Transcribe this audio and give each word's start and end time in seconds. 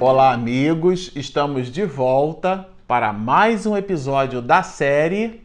Olá, 0.00 0.32
amigos! 0.32 1.10
Estamos 1.16 1.72
de 1.72 1.84
volta 1.84 2.68
para 2.86 3.12
mais 3.12 3.66
um 3.66 3.76
episódio 3.76 4.40
da 4.40 4.62
série 4.62 5.44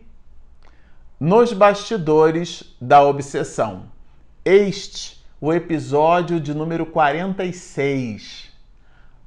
Nos 1.20 1.52
Bastidores 1.52 2.64
da 2.80 3.02
Obsessão. 3.02 3.86
Este, 4.46 5.26
o 5.42 5.52
episódio 5.52 6.40
de 6.40 6.54
número 6.54 6.86
46. 6.86 8.52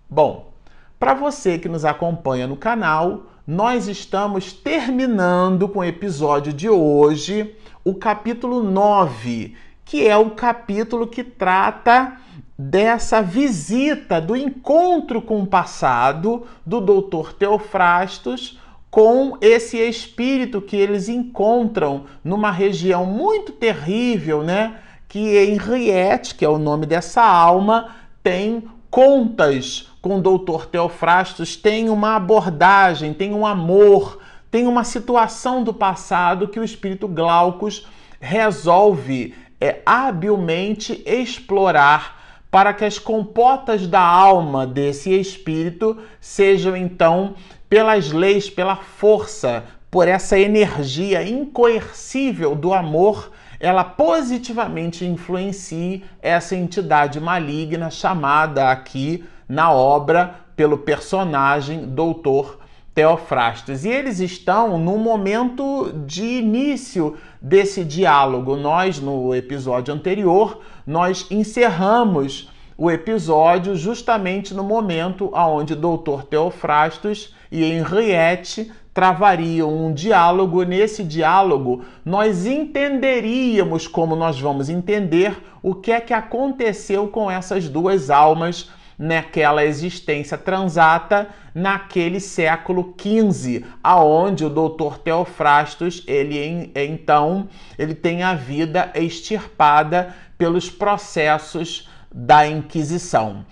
Bom, 0.08 0.52
para 0.96 1.12
você 1.12 1.58
que 1.58 1.68
nos 1.68 1.84
acompanha 1.84 2.46
no 2.46 2.56
canal, 2.56 3.24
nós 3.44 3.88
estamos 3.88 4.52
terminando 4.52 5.68
com 5.68 5.80
o 5.80 5.84
episódio 5.84 6.52
de 6.52 6.68
hoje, 6.68 7.52
o 7.82 7.94
capítulo 7.96 8.62
9, 8.62 9.56
que 9.84 10.06
é 10.06 10.16
o 10.16 10.30
capítulo 10.30 11.04
que 11.04 11.24
trata 11.24 12.16
dessa 12.58 13.20
visita, 13.20 14.20
do 14.20 14.34
encontro 14.34 15.20
com 15.20 15.42
o 15.42 15.46
passado 15.46 16.46
do 16.64 16.80
doutor 16.80 17.32
Teofrastos 17.32 18.58
com 18.90 19.36
esse 19.42 19.76
espírito 19.76 20.62
que 20.62 20.76
eles 20.76 21.08
encontram 21.08 22.04
numa 22.24 22.50
região 22.50 23.04
muito 23.04 23.52
terrível, 23.52 24.42
né? 24.42 24.78
Que 25.06 25.36
Henriette, 25.36 26.34
que 26.34 26.44
é 26.44 26.48
o 26.48 26.58
nome 26.58 26.86
dessa 26.86 27.22
alma, 27.22 27.94
tem 28.22 28.64
contas 28.90 29.90
com 30.00 30.16
o 30.16 30.22
doutor 30.22 30.64
Teofrastos, 30.66 31.56
tem 31.56 31.90
uma 31.90 32.16
abordagem, 32.16 33.12
tem 33.12 33.34
um 33.34 33.44
amor, 33.44 34.18
tem 34.50 34.66
uma 34.66 34.84
situação 34.84 35.62
do 35.62 35.74
passado 35.74 36.48
que 36.48 36.58
o 36.58 36.64
espírito 36.64 37.06
Glaucus 37.06 37.86
resolve 38.18 39.34
é, 39.60 39.82
habilmente 39.84 41.02
explorar 41.04 42.15
para 42.56 42.72
que 42.72 42.86
as 42.86 42.98
compotas 42.98 43.86
da 43.86 44.00
alma 44.00 44.66
desse 44.66 45.12
espírito 45.12 45.98
sejam 46.18 46.74
então, 46.74 47.34
pelas 47.68 48.10
leis, 48.10 48.48
pela 48.48 48.76
força, 48.76 49.64
por 49.90 50.08
essa 50.08 50.38
energia 50.38 51.22
incoercível 51.22 52.54
do 52.54 52.72
amor, 52.72 53.30
ela 53.60 53.84
positivamente 53.84 55.04
influencie 55.04 56.02
essa 56.22 56.56
entidade 56.56 57.20
maligna 57.20 57.90
chamada 57.90 58.70
aqui 58.70 59.22
na 59.46 59.70
obra 59.70 60.36
pelo 60.56 60.78
personagem 60.78 61.80
Doutor 61.88 62.58
Teofrastos. 62.94 63.84
E 63.84 63.90
eles 63.90 64.18
estão 64.18 64.78
no 64.78 64.96
momento 64.96 65.92
de 66.06 66.24
início 66.24 67.18
desse 67.38 67.84
diálogo. 67.84 68.56
Nós, 68.56 68.98
no 68.98 69.34
episódio 69.34 69.92
anterior, 69.92 70.62
nós 70.86 71.26
encerramos 71.30 72.50
o 72.78 72.90
episódio 72.90 73.74
justamente 73.74 74.54
no 74.54 74.62
momento 74.62 75.30
onde 75.34 75.74
Dr. 75.74 76.22
Teofrastos 76.28 77.34
e 77.50 77.64
Henriette 77.64 78.70
travariam 78.92 79.74
um 79.74 79.92
diálogo. 79.92 80.62
Nesse 80.62 81.02
diálogo, 81.02 81.84
nós 82.04 82.46
entenderíamos 82.46 83.86
como 83.86 84.14
nós 84.14 84.38
vamos 84.40 84.68
entender 84.68 85.36
o 85.62 85.74
que 85.74 85.90
é 85.90 86.00
que 86.00 86.14
aconteceu 86.14 87.08
com 87.08 87.30
essas 87.30 87.68
duas 87.68 88.10
almas 88.10 88.70
naquela 88.98 89.64
existência 89.64 90.38
transata 90.38 91.28
naquele 91.54 92.20
século 92.20 92.94
XV, 92.98 93.64
aonde 93.82 94.44
o 94.44 94.50
doutor 94.50 94.98
Teofrastos 94.98 96.02
ele 96.06 96.70
então 96.74 97.48
ele 97.78 97.94
tem 97.94 98.22
a 98.22 98.34
vida 98.34 98.90
extirpada 98.94 100.14
pelos 100.38 100.70
processos 100.70 101.88
da 102.12 102.46
Inquisição. 102.46 103.44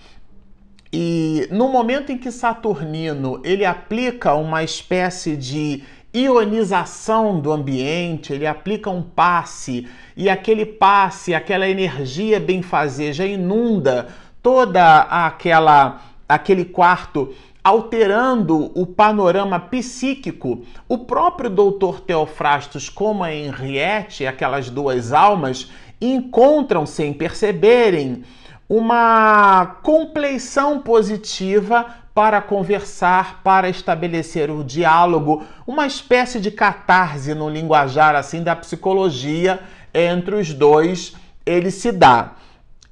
E 0.91 1.47
no 1.51 1.67
momento 1.67 2.11
em 2.11 2.17
que 2.17 2.31
Saturnino 2.31 3.41
ele 3.43 3.65
aplica 3.65 4.33
uma 4.33 4.63
espécie 4.63 5.35
de 5.35 5.83
ionização 6.13 7.41
do 7.41 7.51
ambiente, 7.51 8.31
ele 8.31 8.47
aplica 8.47 8.89
um 8.89 9.01
passe 9.01 9.87
e 10.15 10.29
aquele 10.29 10.65
passe, 10.65 11.33
aquela 11.33 11.67
energia 11.67 12.39
benfazeja 12.39 13.25
inunda 13.25 14.07
toda 14.41 14.99
aquela 15.01 16.01
aquele 16.27 16.65
quarto 16.65 17.33
alterando 17.65 18.71
o 18.79 18.85
panorama 18.85 19.59
psíquico, 19.59 20.63
o 20.87 20.99
próprio 20.99 21.49
doutor 21.49 21.99
Teofrastos, 21.99 22.89
como 22.89 23.23
a 23.23 23.33
Henriette, 23.33 24.27
aquelas 24.27 24.69
duas 24.69 25.11
almas, 25.11 25.71
encontram 25.99 26.85
sem 26.85 27.13
perceberem 27.13 28.23
uma 28.67 29.77
compleição 29.83 30.79
positiva 30.79 31.85
para 32.13 32.41
conversar, 32.41 33.41
para 33.43 33.69
estabelecer 33.69 34.49
o 34.49 34.63
diálogo, 34.63 35.43
uma 35.67 35.85
espécie 35.85 36.39
de 36.39 36.49
catarse 36.49 37.33
no 37.33 37.49
linguajar 37.49 38.15
assim 38.15 38.41
da 38.41 38.55
psicologia 38.55 39.59
entre 39.93 40.35
os 40.35 40.53
dois, 40.53 41.13
ele 41.45 41.69
se 41.69 41.91
dá. 41.91 42.35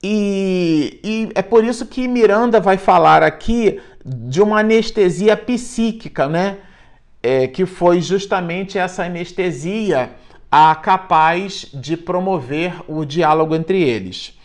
E, 0.04 1.00
e, 1.02 1.30
é 1.34 1.42
por 1.42 1.64
isso 1.64 1.86
que 1.86 2.08
Miranda 2.08 2.60
vai 2.60 2.78
falar 2.78 3.24
aqui 3.24 3.80
de 4.06 4.42
uma 4.42 4.60
anestesia 4.60 5.38
psíquica, 5.38 6.28
né? 6.28 6.58
É, 7.26 7.48
que 7.48 7.66
foi 7.66 8.02
justamente 8.02 8.78
essa 8.78 9.06
anestesia 9.06 10.12
a 10.56 10.76
capaz 10.76 11.66
de 11.74 11.98
promover 11.98 12.76
o 12.88 13.04
diálogo 13.04 13.56
entre 13.56 13.82
eles. 13.82 14.38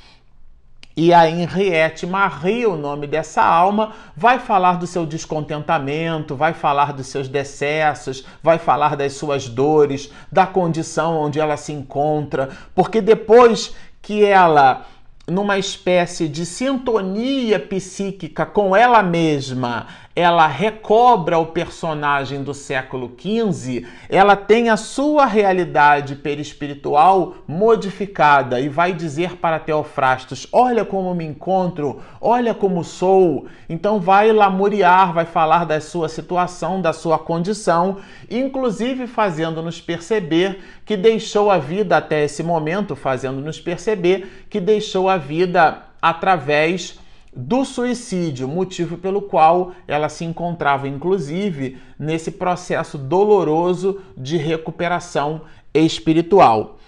E 0.96 1.12
a 1.12 1.28
Henriette 1.28 2.06
Marie, 2.06 2.64
o 2.64 2.76
nome 2.76 3.06
dessa 3.06 3.42
alma, 3.42 3.92
vai 4.16 4.38
falar 4.38 4.78
do 4.78 4.86
seu 4.86 5.04
descontentamento, 5.04 6.34
vai 6.34 6.54
falar 6.54 6.94
dos 6.94 7.08
seus 7.08 7.28
decessos, 7.28 8.24
vai 8.42 8.56
falar 8.58 8.96
das 8.96 9.12
suas 9.12 9.50
dores, 9.50 10.10
da 10.32 10.46
condição 10.46 11.14
onde 11.18 11.38
ela 11.38 11.58
se 11.58 11.74
encontra, 11.74 12.48
porque 12.74 13.02
depois 13.02 13.74
que 14.00 14.24
ela 14.24 14.86
numa 15.26 15.58
espécie 15.58 16.26
de 16.26 16.46
sintonia 16.46 17.60
psíquica 17.60 18.46
com 18.46 18.74
ela 18.74 19.02
mesma, 19.02 19.86
ela 20.18 20.48
recobra 20.48 21.38
o 21.38 21.46
personagem 21.46 22.42
do 22.42 22.52
século 22.52 23.14
XV, 23.16 23.86
ela 24.08 24.34
tem 24.34 24.68
a 24.68 24.76
sua 24.76 25.24
realidade 25.24 26.16
perispiritual 26.16 27.36
modificada 27.46 28.60
e 28.60 28.68
vai 28.68 28.92
dizer 28.92 29.36
para 29.36 29.60
Teofrastos: 29.60 30.48
Olha 30.50 30.84
como 30.84 31.14
me 31.14 31.24
encontro, 31.24 32.00
olha 32.20 32.52
como 32.52 32.82
sou. 32.82 33.46
Então 33.68 34.00
vai 34.00 34.32
lamuriar, 34.32 35.12
vai 35.12 35.24
falar 35.24 35.64
da 35.64 35.80
sua 35.80 36.08
situação, 36.08 36.82
da 36.82 36.92
sua 36.92 37.16
condição, 37.16 37.98
inclusive 38.28 39.06
fazendo-nos 39.06 39.80
perceber 39.80 40.58
que 40.84 40.96
deixou 40.96 41.48
a 41.48 41.58
vida 41.58 41.96
até 41.96 42.24
esse 42.24 42.42
momento, 42.42 42.96
fazendo-nos 42.96 43.60
perceber 43.60 44.46
que 44.50 44.58
deixou 44.58 45.08
a 45.08 45.16
vida 45.16 45.84
através 46.02 46.98
do 47.40 47.64
suicídio, 47.64 48.48
motivo 48.48 48.98
pelo 48.98 49.22
qual 49.22 49.70
ela 49.86 50.08
se 50.08 50.24
encontrava, 50.24 50.88
inclusive, 50.88 51.78
nesse 51.96 52.32
processo 52.32 52.98
doloroso 52.98 54.00
de 54.16 54.36
recuperação 54.36 55.42
espiritual. 55.72 56.78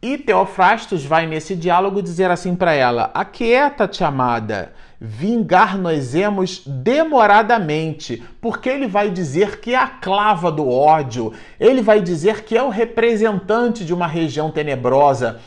E 0.00 0.16
Teofrastos 0.16 1.04
vai 1.04 1.26
nesse 1.26 1.56
diálogo 1.56 2.00
dizer 2.00 2.30
assim 2.30 2.54
para 2.54 2.72
ela: 2.72 3.10
Aquieta-te, 3.12 4.04
amada, 4.04 4.72
vingar-nos-emos 5.00 6.62
demoradamente, 6.64 8.22
porque 8.40 8.68
ele 8.68 8.86
vai 8.86 9.10
dizer 9.10 9.58
que 9.58 9.74
é 9.74 9.78
a 9.78 9.88
clava 9.88 10.52
do 10.52 10.70
ódio, 10.70 11.32
ele 11.58 11.82
vai 11.82 12.00
dizer 12.00 12.44
que 12.44 12.56
é 12.56 12.62
o 12.62 12.68
representante 12.68 13.84
de 13.84 13.92
uma 13.92 14.06
região 14.06 14.48
tenebrosa. 14.52 15.40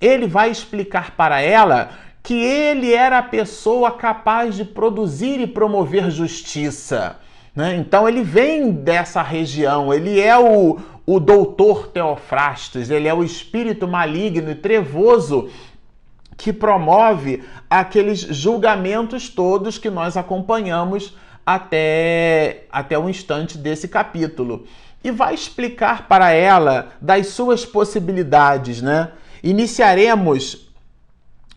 Ele 0.00 0.26
vai 0.26 0.50
explicar 0.50 1.12
para 1.12 1.40
ela 1.40 1.90
que 2.22 2.34
ele 2.34 2.92
era 2.92 3.18
a 3.18 3.22
pessoa 3.22 3.90
capaz 3.90 4.54
de 4.54 4.64
produzir 4.64 5.40
e 5.40 5.46
promover 5.46 6.10
justiça. 6.10 7.18
Né? 7.54 7.76
Então 7.76 8.08
ele 8.08 8.22
vem 8.22 8.70
dessa 8.70 9.20
região, 9.20 9.92
ele 9.92 10.20
é 10.20 10.38
o, 10.38 10.78
o 11.04 11.18
doutor 11.18 11.88
Teofrastos, 11.88 12.90
ele 12.90 13.08
é 13.08 13.14
o 13.14 13.24
espírito 13.24 13.88
maligno 13.88 14.50
e 14.50 14.54
trevoso 14.54 15.50
que 16.36 16.52
promove 16.52 17.42
aqueles 17.68 18.20
julgamentos 18.20 19.28
todos 19.28 19.76
que 19.76 19.90
nós 19.90 20.16
acompanhamos 20.16 21.16
até, 21.44 22.64
até 22.70 22.98
o 22.98 23.08
instante 23.08 23.58
desse 23.58 23.88
capítulo. 23.88 24.64
E 25.04 25.10
vai 25.10 25.34
explicar 25.34 26.06
para 26.06 26.30
ela 26.30 26.92
das 27.00 27.28
suas 27.28 27.64
possibilidades, 27.64 28.80
né? 28.80 29.10
Iniciaremos 29.42 30.71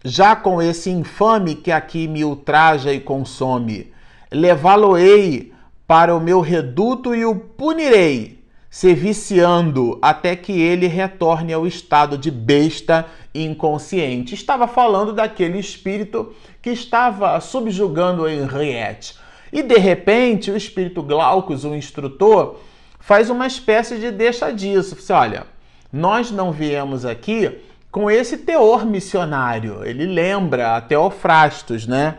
já 0.07 0.36
com 0.36 0.62
esse 0.62 0.92
infame 0.92 1.56
que 1.56 1.72
aqui 1.72 2.07
me 2.07 2.24
ultraja 2.24 2.94
e 2.94 3.00
consome. 3.00 3.92
Levá-lo-ei 4.31 5.52
para 5.88 6.16
o 6.16 6.19
meu 6.19 6.42
reduto 6.42 7.16
e 7.16 7.25
o 7.25 7.36
punirei, 7.36 8.44
se 8.69 8.94
viciando 8.94 9.98
até 10.04 10.36
que 10.36 10.52
ele 10.52 10.86
retorne 10.86 11.54
ao 11.54 11.66
estado 11.66 12.19
de 12.19 12.30
besta 12.30 13.07
inconsciente. 13.34 14.36
Estava 14.36 14.68
falando 14.68 15.12
daquele 15.12 15.57
espírito 15.57 16.31
que 16.62 16.69
estava 16.69 17.40
subjugando 17.40 18.30
Henriette. 18.30 19.16
E 19.51 19.63
de 19.63 19.78
repente, 19.80 20.51
o 20.51 20.58
espírito 20.58 21.01
Glaucus, 21.01 21.66
o 21.66 21.74
instrutor, 21.74 22.60
faz 23.00 23.31
uma 23.31 23.48
espécie 23.48 23.98
de 23.98 24.12
deixa 24.12 24.51
disso. 24.51 24.96
Você, 24.96 25.13
olha, 25.13 25.48
nós 25.92 26.30
não 26.30 26.51
viemos 26.51 27.06
aqui 27.06 27.60
com 27.96 28.12
esse 28.12 28.40
teor 28.40 28.86
missionário. 28.86 29.82
Ele 29.86 30.06
lembra 30.06 30.76
a 30.76 30.82
Teofrastos, 30.82 31.88
né? 31.88 32.18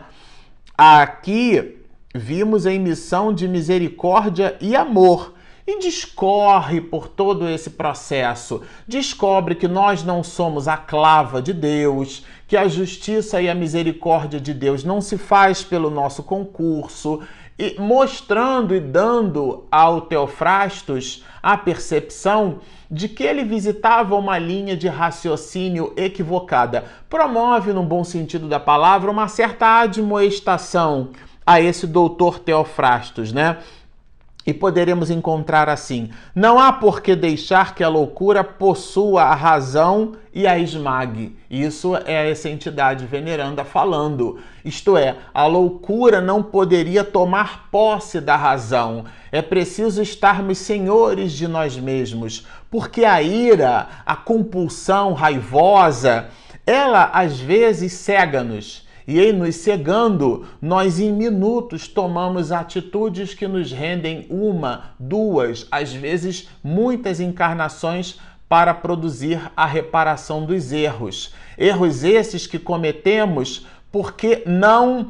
Aqui 0.75 1.77
vimos 2.15 2.65
em 2.65 2.79
missão 2.79 3.31
de 3.31 3.47
misericórdia 3.47 4.57
e 4.59 4.75
amor 4.75 5.35
e 5.67 5.77
discorre 5.77 6.81
por 6.81 7.07
todo 7.07 7.47
esse 7.47 7.69
processo. 7.69 8.63
Descobre 8.87 9.53
que 9.53 9.67
nós 9.67 10.03
não 10.03 10.23
somos 10.23 10.67
a 10.67 10.77
clava 10.77 11.43
de 11.43 11.53
Deus, 11.53 12.25
que 12.47 12.57
a 12.57 12.67
justiça 12.67 13.39
e 13.39 13.47
a 13.47 13.53
misericórdia 13.53 14.39
de 14.39 14.55
Deus 14.55 14.83
não 14.83 14.99
se 14.99 15.15
faz 15.15 15.63
pelo 15.63 15.91
nosso 15.91 16.23
concurso, 16.23 17.21
e 17.57 17.75
mostrando 17.79 18.75
e 18.75 18.79
dando 18.79 19.65
ao 19.71 20.01
Teofrastos 20.01 21.23
a 21.41 21.57
percepção 21.57 22.59
de 22.89 23.09
que 23.09 23.23
ele 23.23 23.43
visitava 23.43 24.15
uma 24.15 24.37
linha 24.37 24.77
de 24.77 24.87
raciocínio 24.87 25.93
equivocada. 25.97 26.85
Promove, 27.09 27.73
no 27.73 27.83
bom 27.83 28.03
sentido 28.03 28.47
da 28.47 28.59
palavra, 28.59 29.11
uma 29.11 29.27
certa 29.27 29.81
admoestação 29.81 31.09
a 31.45 31.61
esse 31.61 31.87
doutor 31.87 32.39
Teofrastos, 32.39 33.31
né? 33.31 33.57
E 34.47 34.53
poderemos 34.53 35.11
encontrar 35.11 35.67
assim: 35.67 36.09
não 36.33 36.57
há 36.57 36.71
por 36.71 37.01
que 37.01 37.17
deixar 37.17 37.75
que 37.75 37.83
a 37.83 37.89
loucura 37.89 38.45
possua 38.45 39.23
a 39.23 39.35
razão 39.35 40.13
e 40.33 40.47
a 40.47 40.57
esmague. 40.57 41.35
Isso 41.51 41.97
é 42.05 42.31
essa 42.31 42.47
entidade 42.47 43.05
veneranda 43.05 43.65
falando. 43.65 44.39
Isto 44.63 44.95
é, 44.95 45.17
a 45.33 45.45
loucura 45.45 46.21
não 46.21 46.41
poderia 46.41 47.03
tomar 47.03 47.67
posse 47.69 48.21
da 48.21 48.37
razão. 48.37 49.03
É 49.33 49.41
preciso 49.41 50.01
estarmos 50.01 50.59
senhores 50.59 51.33
de 51.33 51.45
nós 51.45 51.75
mesmos, 51.75 52.47
porque 52.71 53.03
a 53.03 53.21
ira, 53.21 53.89
a 54.05 54.15
compulsão 54.15 55.11
raivosa, 55.11 56.29
ela 56.65 57.09
às 57.13 57.37
vezes 57.37 57.91
cega-nos 57.91 58.86
e 59.07 59.21
em 59.21 59.31
nos 59.31 59.55
cegando, 59.55 60.45
nós 60.61 60.99
em 60.99 61.13
minutos 61.13 61.87
tomamos 61.87 62.51
atitudes 62.51 63.33
que 63.33 63.47
nos 63.47 63.71
rendem 63.71 64.27
uma, 64.29 64.91
duas, 64.99 65.65
às 65.71 65.93
vezes 65.93 66.49
muitas 66.61 67.21
encarnações 67.21 68.19
para 68.49 68.73
produzir 68.73 69.39
a 69.55 69.65
reparação 69.65 70.45
dos 70.45 70.73
erros. 70.73 71.33
Erros 71.57 72.03
esses 72.03 72.45
que 72.45 72.59
cometemos 72.59 73.65
porque 73.91 74.43
não 74.45 75.09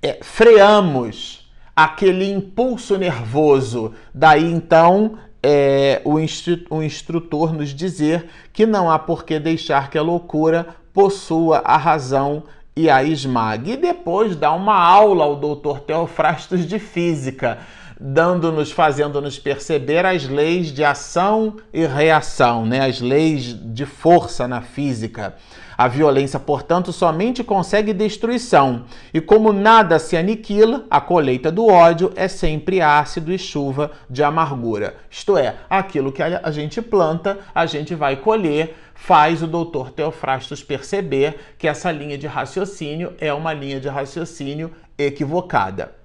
é, 0.00 0.18
freamos 0.22 1.50
aquele 1.74 2.30
impulso 2.30 2.96
nervoso. 2.96 3.92
Daí 4.14 4.44
então 4.44 5.18
é, 5.42 6.00
o, 6.04 6.20
instru 6.20 6.58
o 6.70 6.82
instrutor 6.82 7.52
nos 7.52 7.70
dizer 7.70 8.28
que 8.52 8.64
não 8.64 8.90
há 8.90 8.98
por 8.98 9.24
que 9.24 9.40
deixar 9.40 9.90
que 9.90 9.98
a 9.98 10.02
loucura 10.02 10.76
possua 10.92 11.58
a 11.64 11.76
razão 11.76 12.44
e 12.74 12.90
a 12.90 13.02
esmague. 13.02 13.72
E 13.72 13.76
depois 13.76 14.36
dá 14.36 14.52
uma 14.52 14.74
aula 14.74 15.24
ao 15.24 15.36
doutor 15.36 15.80
Teofrastos 15.80 16.66
de 16.66 16.78
física, 16.78 17.58
dando-nos, 18.04 18.72
fazendo-nos 18.72 19.38
perceber 19.38 20.04
as 20.04 20.28
leis 20.28 20.72
de 20.72 20.82
ação 20.82 21.56
e 21.72 21.86
reação, 21.86 22.66
né? 22.66 22.84
as 22.84 23.00
leis 23.00 23.54
de 23.72 23.86
força 23.86 24.48
na 24.48 24.60
física. 24.60 25.36
A 25.78 25.88
violência, 25.88 26.38
portanto, 26.38 26.92
somente 26.92 27.42
consegue 27.42 27.92
destruição, 27.92 28.84
e 29.14 29.20
como 29.20 29.52
nada 29.52 29.98
se 29.98 30.16
aniquila, 30.16 30.84
a 30.90 31.00
colheita 31.00 31.50
do 31.50 31.66
ódio 31.66 32.12
é 32.14 32.28
sempre 32.28 32.80
ácido 32.80 33.32
e 33.32 33.38
chuva 33.38 33.90
de 34.10 34.22
amargura. 34.22 34.96
Isto 35.10 35.38
é, 35.38 35.56
aquilo 35.70 36.12
que 36.12 36.22
a 36.22 36.50
gente 36.50 36.82
planta, 36.82 37.38
a 37.54 37.66
gente 37.66 37.94
vai 37.94 38.16
colher, 38.16 38.76
faz 38.94 39.42
o 39.42 39.46
doutor 39.46 39.90
Teofrastos 39.90 40.62
perceber 40.62 41.36
que 41.56 41.66
essa 41.66 41.90
linha 41.90 42.18
de 42.18 42.26
raciocínio 42.26 43.14
é 43.18 43.32
uma 43.32 43.52
linha 43.52 43.80
de 43.80 43.88
raciocínio 43.88 44.72
equivocada. 44.98 46.01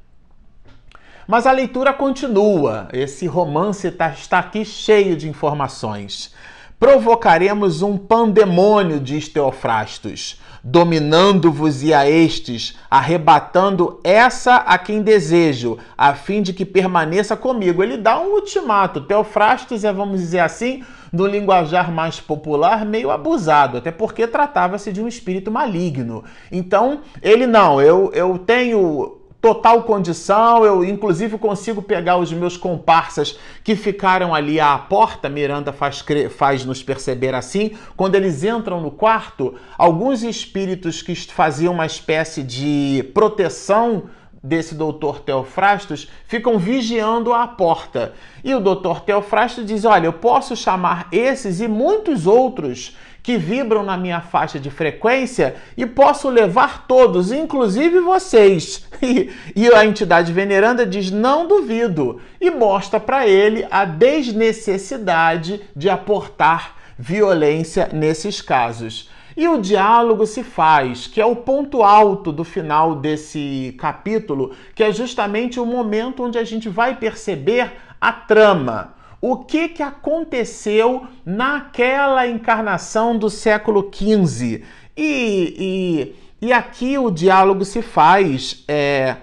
Mas 1.28 1.46
a 1.46 1.52
leitura 1.52 1.94
continua, 1.94 2.88
esse 2.94 3.28
romance 3.28 3.92
tá, 3.92 4.10
está 4.10 4.40
aqui 4.40 4.64
cheio 4.64 5.18
de 5.18 5.28
informações 5.28 6.34
provocaremos 6.80 7.82
um 7.82 7.98
pandemônio, 7.98 9.00
diz 9.00 9.28
Teofrastos, 9.28 10.40
dominando-vos 10.64 11.82
e 11.82 11.94
a 11.94 12.10
estes, 12.10 12.78
arrebatando 12.90 14.00
essa 14.04 14.58
a 14.58 14.78
quem 14.78 15.02
desejo, 15.02 15.78
a 15.98 16.14
fim 16.14 16.42
de 16.42 16.54
que 16.54 16.66
permaneça 16.66 17.36
comigo. 17.36 17.82
Ele 17.82 17.98
dá 17.98 18.20
um 18.20 18.34
ultimato. 18.34 19.02
Teofrastos 19.02 19.84
é, 19.84 19.92
vamos 19.92 20.20
dizer 20.20 20.40
assim, 20.40 20.84
no 21.12 21.26
linguajar 21.26 21.92
mais 21.92 22.20
popular, 22.20 22.86
meio 22.86 23.10
abusado, 23.10 23.78
até 23.78 23.92
porque 23.92 24.28
tratava-se 24.28 24.92
de 24.94 25.02
um 25.02 25.08
espírito 25.08 25.50
maligno. 25.50 26.24
Então, 26.52 27.02
ele 27.24 27.48
não, 27.48 27.82
eu, 27.82 28.12
eu 28.14 28.38
tenho 28.38 29.17
total 29.42 29.84
condição. 29.84 30.64
Eu, 30.64 30.84
inclusive, 30.84 31.38
consigo 31.38 31.82
pegar 31.82 32.18
os 32.18 32.32
meus 32.32 32.58
comparsas 32.58 33.40
que 33.64 33.76
ficaram 33.76 34.34
ali 34.34 34.60
à 34.60 34.78
porta. 34.78 35.30
Miranda 35.30 35.72
faz, 35.72 36.04
faz 36.36 36.66
nos 36.66 36.84
perceber 36.84 37.34
assim. 37.34 37.72
Quando 37.96 38.16
eles 38.16 38.44
entram 38.44 38.82
no 38.82 38.92
quarto, 38.92 39.56
alguns 39.78 40.24
espíritos 40.24 41.02
que 41.02 41.16
faziam 41.16 41.74
uma 41.74 41.86
espécie 41.86 42.44
de 42.44 43.10
proteção 43.14 44.10
desse 44.44 44.76
doutor 44.76 45.20
Teofrastos 45.20 46.10
ficam 46.26 46.58
vigiando 46.58 47.34
a 47.34 47.48
porta. 47.48 48.14
E 48.44 48.54
o 48.56 48.60
doutor 48.60 49.02
Teofrastos 49.02 49.66
diz: 49.66 49.86
Olha, 49.86 50.08
eu 50.08 50.14
posso 50.14 50.56
chamar 50.56 51.08
esses 51.12 51.60
e 51.60 51.68
muitos 51.68 52.26
outros 52.26 52.96
que 53.28 53.36
vibram 53.36 53.84
na 53.84 53.98
minha 53.98 54.22
faixa 54.22 54.58
de 54.58 54.72
frequência 54.72 55.58
e 55.76 55.86
posso 55.86 56.30
levar 56.30 56.88
todos, 56.88 57.30
inclusive 57.30 58.00
vocês. 58.00 58.88
E, 59.00 59.30
e 59.56 59.72
a 59.72 59.86
entidade 59.86 60.34
veneranda 60.34 60.84
diz: 60.84 61.12
não 61.12 61.48
duvido, 61.48 62.20
e 62.42 62.50
mostra 62.50 63.00
para 63.00 63.28
ele 63.28 63.68
a 63.70 63.86
desnecessidade 63.86 65.62
de 65.76 65.88
aportar 65.88 66.76
violência 66.98 67.90
nesses 67.94 68.42
casos. 68.42 69.12
E 69.36 69.48
o 69.48 69.62
diálogo 69.62 70.26
se 70.26 70.42
faz, 70.42 71.06
que 71.06 71.22
é 71.22 71.26
o 71.26 71.36
ponto 71.36 71.84
alto 71.84 72.32
do 72.32 72.44
final 72.44 72.96
desse 72.96 73.76
capítulo, 73.78 74.56
que 74.74 74.84
é 74.84 74.92
justamente 74.92 75.60
o 75.60 75.66
momento 75.66 76.24
onde 76.24 76.40
a 76.40 76.44
gente 76.44 76.68
vai 76.70 76.96
perceber 76.96 77.74
a 78.02 78.12
trama 78.12 78.97
o 79.22 79.38
que, 79.38 79.70
que 79.70 79.84
aconteceu 79.84 81.08
naquela 81.26 82.28
encarnação 82.28 83.18
do 83.18 83.30
século 83.30 83.92
XV. 83.94 84.64
E, 84.96 86.16
e, 86.42 86.48
e 86.48 86.54
aqui 86.54 86.98
o 86.98 87.10
diálogo 87.10 87.66
se 87.66 87.82
faz 87.82 88.64
é, 88.68 89.18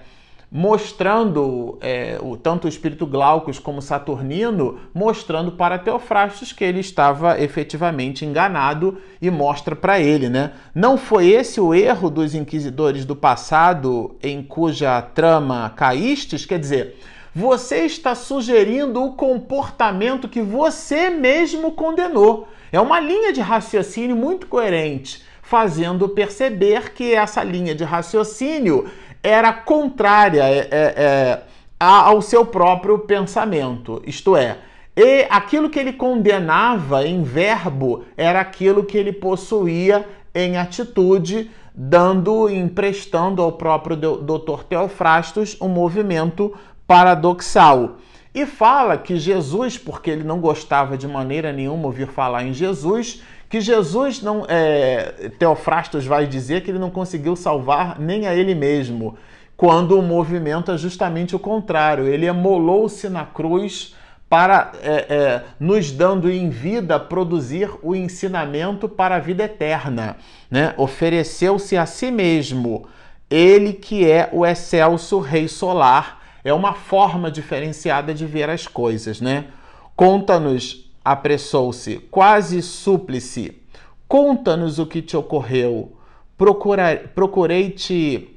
mostrando, 0.51 1.77
é, 1.81 2.17
o, 2.21 2.37
tanto 2.37 2.65
o 2.65 2.69
espírito 2.69 3.05
Glaucus 3.05 3.59
como 3.59 3.81
Saturnino, 3.81 4.79
mostrando 4.93 5.51
para 5.51 5.77
Teofrastos 5.77 6.53
que 6.53 6.63
ele 6.63 6.79
estava 6.79 7.41
efetivamente 7.41 8.25
enganado 8.25 8.97
e 9.21 9.29
mostra 9.29 9.75
para 9.75 9.99
ele, 9.99 10.29
né? 10.29 10.53
Não 10.73 10.97
foi 10.97 11.27
esse 11.27 11.59
o 11.59 11.73
erro 11.73 12.09
dos 12.09 12.33
inquisidores 12.33 13.03
do 13.03 13.15
passado 13.15 14.15
em 14.23 14.41
cuja 14.41 15.01
trama 15.01 15.73
caístes? 15.75 16.45
Quer 16.45 16.59
dizer, 16.59 16.95
você 17.35 17.79
está 17.79 18.15
sugerindo 18.15 19.03
o 19.03 19.11
comportamento 19.11 20.29
que 20.29 20.41
você 20.41 21.09
mesmo 21.09 21.73
condenou. 21.73 22.47
É 22.71 22.79
uma 22.79 22.97
linha 22.97 23.33
de 23.33 23.41
raciocínio 23.41 24.15
muito 24.15 24.47
coerente, 24.47 25.21
fazendo 25.41 26.07
perceber 26.07 26.93
que 26.93 27.13
essa 27.13 27.43
linha 27.43 27.75
de 27.75 27.83
raciocínio 27.83 28.89
era 29.21 29.51
contrária 29.51 30.43
é, 30.43 30.59
é, 30.59 30.67
é, 30.71 31.41
ao 31.77 32.21
seu 32.21 32.45
próprio 32.45 32.99
pensamento. 32.99 34.01
Isto 34.07 34.37
é, 34.37 34.59
e 34.95 35.27
aquilo 35.29 35.69
que 35.69 35.77
ele 35.77 35.91
condenava 35.91 37.05
em 37.05 37.21
verbo 37.21 38.05
era 38.15 38.39
aquilo 38.39 38.85
que 38.85 38.97
ele 38.97 39.11
possuía 39.11 40.07
em 40.33 40.55
atitude, 40.55 41.51
dando, 41.73 42.49
emprestando 42.49 43.41
ao 43.41 43.51
próprio 43.51 43.97
Dr. 43.97 44.63
Teofrastos 44.69 45.57
um 45.59 45.67
movimento 45.67 46.53
paradoxal. 46.87 47.97
E 48.33 48.45
fala 48.45 48.97
que 48.97 49.17
Jesus, 49.17 49.77
porque 49.77 50.09
ele 50.09 50.23
não 50.23 50.39
gostava 50.39 50.97
de 50.97 51.07
maneira 51.07 51.53
nenhuma 51.53 51.85
ouvir 51.85 52.07
falar 52.07 52.43
em 52.43 52.53
Jesus, 52.53 53.21
que 53.49 53.61
Jesus 53.61 54.21
não. 54.21 54.45
É, 54.47 55.31
Teofrastos 55.39 56.05
vai 56.05 56.27
dizer 56.27 56.61
que 56.61 56.71
ele 56.71 56.79
não 56.79 56.89
conseguiu 56.89 57.35
salvar 57.35 57.99
nem 57.99 58.27
a 58.27 58.35
ele 58.35 58.53
mesmo, 58.53 59.17
quando 59.55 59.97
o 59.97 60.01
movimento 60.01 60.71
é 60.71 60.77
justamente 60.77 61.35
o 61.35 61.39
contrário. 61.39 62.05
Ele 62.05 62.25
emolou-se 62.25 63.07
na 63.07 63.23
cruz 63.23 63.95
para 64.27 64.73
é, 64.81 65.05
é, 65.07 65.43
nos 65.59 65.91
dando 65.91 66.29
em 66.29 66.49
vida 66.49 66.99
produzir 66.99 67.69
o 67.81 67.95
ensinamento 67.95 68.89
para 68.89 69.15
a 69.15 69.19
vida 69.19 69.43
eterna. 69.43 70.17
Né? 70.51 70.73
Ofereceu-se 70.77 71.77
a 71.77 71.85
si 71.85 72.11
mesmo 72.11 72.85
ele 73.29 73.73
que 73.73 74.09
é 74.09 74.29
o 74.31 74.45
excelso 74.45 75.19
rei 75.19 75.47
solar, 75.47 76.21
é 76.45 76.53
uma 76.53 76.73
forma 76.73 77.31
diferenciada 77.31 78.13
de 78.13 78.25
ver 78.25 78.51
as 78.51 78.67
coisas, 78.67 79.19
né? 79.19 79.47
Conta-nos, 79.95 80.91
apressou-se, 81.03 81.97
quase 82.11 82.61
súplice, 82.61 83.59
conta-nos 84.07 84.77
o 84.77 84.85
que 84.85 85.01
te 85.01 85.17
ocorreu, 85.17 85.97
procurei-te 87.15 88.29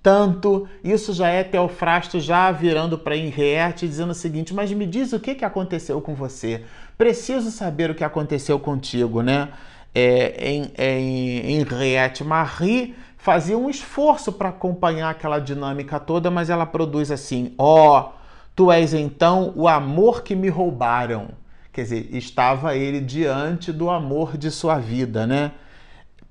tanto, 0.00 0.68
isso 0.84 1.12
já 1.12 1.28
é 1.28 1.42
Teofrasto 1.42 2.20
já 2.20 2.52
virando 2.52 2.98
para 2.98 3.16
Henriette 3.16 3.88
dizendo 3.88 4.10
o 4.10 4.14
seguinte, 4.14 4.54
mas 4.54 4.70
me 4.70 4.86
diz 4.86 5.12
o 5.12 5.18
que, 5.18 5.34
que 5.34 5.44
aconteceu 5.44 6.00
com 6.00 6.14
você, 6.14 6.62
preciso 6.96 7.50
saber 7.50 7.90
o 7.90 7.94
que 7.94 8.04
aconteceu 8.04 8.60
contigo, 8.60 9.22
né? 9.22 9.48
É, 9.96 10.50
em, 10.50 10.72
em 10.76 11.60
Henriette 11.60 12.22
Marie 12.24 12.94
fazia 13.24 13.56
um 13.56 13.70
esforço 13.70 14.30
para 14.30 14.50
acompanhar 14.50 15.08
aquela 15.08 15.38
dinâmica 15.38 15.98
toda, 15.98 16.30
mas 16.30 16.50
ela 16.50 16.66
produz 16.66 17.10
assim, 17.10 17.54
ó, 17.56 17.98
oh, 17.98 18.12
tu 18.54 18.70
és 18.70 18.92
então 18.92 19.50
o 19.56 19.66
amor 19.66 20.22
que 20.22 20.34
me 20.36 20.50
roubaram. 20.50 21.28
Quer 21.72 21.84
dizer, 21.84 22.08
estava 22.14 22.76
ele 22.76 23.00
diante 23.00 23.72
do 23.72 23.88
amor 23.88 24.36
de 24.36 24.50
sua 24.50 24.78
vida, 24.78 25.26
né? 25.26 25.52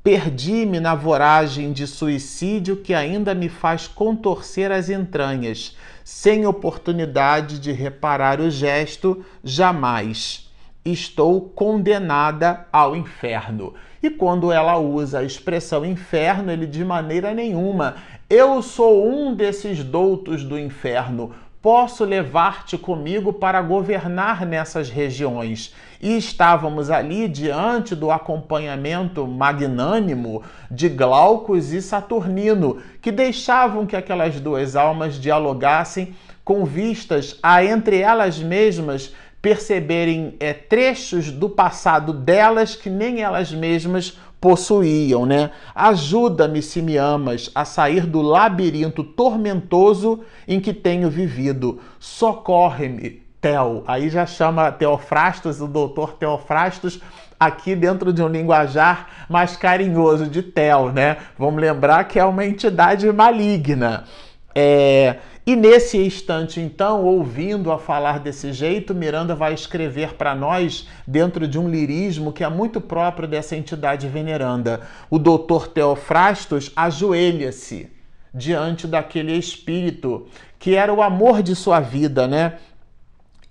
Perdi-me 0.03 0.79
na 0.79 0.93
voragem 0.93 1.73
de 1.73 1.87
suicídio 1.87 2.77
que 2.77 2.93
ainda 2.93 3.33
me 3.33 3.49
faz 3.49 3.87
contorcer 3.87 4.71
as 4.71 4.87
entranhas, 4.87 5.75
sem 6.03 6.45
oportunidade 6.45 7.57
de 7.57 7.71
reparar 7.71 8.39
o 8.39 8.51
gesto, 8.51 9.25
jamais. 9.43 10.47
Estou 10.85 11.41
condenada 11.41 12.67
ao 12.71 12.95
inferno. 12.95 13.73
E 14.03 14.09
quando 14.09 14.51
ela 14.51 14.77
usa 14.77 15.19
a 15.19 15.23
expressão 15.23 15.85
inferno, 15.85 16.51
ele 16.51 16.67
de 16.67 16.83
maneira 16.83 17.33
nenhuma. 17.33 17.95
Eu 18.29 18.61
sou 18.61 19.09
um 19.09 19.33
desses 19.33 19.81
doutos 19.81 20.43
do 20.43 20.59
inferno 20.59 21.31
posso 21.63 22.03
levar-te 22.03 22.77
comigo 22.77 23.31
para 23.31 23.61
governar 23.61 24.45
nessas 24.45 24.89
regiões. 24.89 25.73
E 26.01 26.17
estávamos 26.17 26.91
ali 26.91 27.29
diante 27.29 27.95
do 27.95 28.11
acompanhamento 28.11 29.25
magnânimo 29.25 30.43
de 30.69 30.89
Glaucus 30.89 31.71
e 31.71 31.81
Saturnino, 31.81 32.81
que 33.01 33.13
deixavam 33.13 33.85
que 33.85 33.95
aquelas 33.95 34.41
duas 34.41 34.75
almas 34.75 35.15
dialogassem 35.17 36.13
com 36.43 36.65
vistas 36.65 37.39
a 37.41 37.63
entre 37.63 37.99
elas 37.99 38.39
mesmas 38.39 39.13
perceberem 39.43 40.37
é, 40.39 40.53
trechos 40.53 41.29
do 41.29 41.49
passado 41.49 42.13
delas 42.13 42.77
que 42.77 42.89
nem 42.89 43.21
elas 43.21 43.51
mesmas 43.51 44.17
possuíam, 44.39 45.25
né? 45.25 45.51
Ajuda-me, 45.75 46.61
se 46.61 46.81
me 46.81 46.95
amas, 46.95 47.51
a 47.53 47.65
sair 47.65 48.05
do 48.05 48.21
labirinto 48.21 49.03
tormentoso 49.03 50.21
em 50.47 50.61
que 50.61 50.73
tenho 50.73 51.09
vivido. 51.09 51.81
Socorre-me, 51.99 53.21
Tel. 53.41 53.83
Aí 53.85 54.09
já 54.09 54.25
chama 54.25 54.71
Teofrastos, 54.71 55.59
o 55.59 55.67
doutor 55.67 56.13
Teofrastos, 56.13 57.01
aqui 57.37 57.75
dentro 57.75 58.13
de 58.13 58.23
um 58.23 58.29
linguajar 58.29 59.25
mais 59.27 59.57
carinhoso 59.57 60.25
de 60.25 60.41
Tel, 60.41 60.93
né? 60.93 61.17
Vamos 61.37 61.61
lembrar 61.61 62.05
que 62.05 62.17
é 62.17 62.23
uma 62.23 62.45
entidade 62.45 63.11
maligna. 63.11 64.05
É, 64.55 65.17
e 65.45 65.57
nesse 65.57 65.97
instante, 65.97 66.61
então, 66.61 67.03
ouvindo 67.03 67.69
a 67.69 67.77
falar 67.77 68.19
desse 68.19 68.53
jeito, 68.53 68.95
Miranda 68.95 69.35
vai 69.35 69.53
escrever 69.53 70.13
para 70.13 70.33
nós, 70.33 70.87
dentro 71.05 71.45
de 71.47 71.59
um 71.59 71.69
lirismo 71.69 72.31
que 72.31 72.45
é 72.45 72.49
muito 72.49 72.79
próprio 72.79 73.27
dessa 73.27 73.55
entidade 73.55 74.07
veneranda. 74.07 74.81
O 75.09 75.19
doutor 75.19 75.67
Teofrastos 75.67 76.71
ajoelha-se 76.75 77.91
diante 78.33 78.87
daquele 78.87 79.33
espírito 79.33 80.27
que 80.57 80.75
era 80.75 80.93
o 80.93 81.01
amor 81.01 81.43
de 81.43 81.55
sua 81.57 81.81
vida, 81.81 82.25
né? 82.25 82.57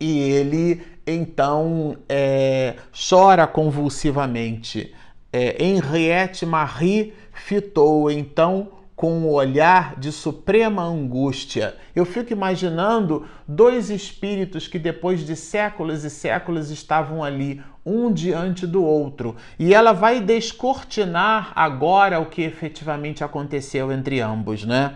E 0.01 0.19
ele 0.19 0.83
então 1.07 1.97
é, 2.09 2.77
chora 3.09 3.47
convulsivamente. 3.47 4.95
É, 5.31 5.63
Henriette 5.63 6.47
Marie 6.47 7.13
fitou 7.33 8.11
então 8.11 8.69
com 9.03 9.15
um 9.15 9.29
olhar 9.29 9.99
de 9.99 10.13
suprema 10.13 10.85
angústia. 10.85 11.75
Eu 11.93 12.05
fico 12.05 12.33
imaginando 12.33 13.27
dois 13.49 13.91
espíritos 13.91 14.69
que 14.69 14.79
depois 14.79 15.27
de 15.27 15.35
séculos 15.35 16.05
e 16.05 16.09
séculos 16.09 16.71
estavam 16.71 17.25
ali, 17.25 17.61
um 17.85 18.13
diante 18.13 18.65
do 18.65 18.85
outro, 18.85 19.35
e 19.59 19.75
ela 19.75 19.93
vai 19.93 20.21
descortinar 20.21 21.51
agora 21.57 22.21
o 22.21 22.27
que 22.27 22.43
efetivamente 22.43 23.25
aconteceu 23.25 23.91
entre 23.91 24.21
ambos, 24.21 24.65
né? 24.65 24.95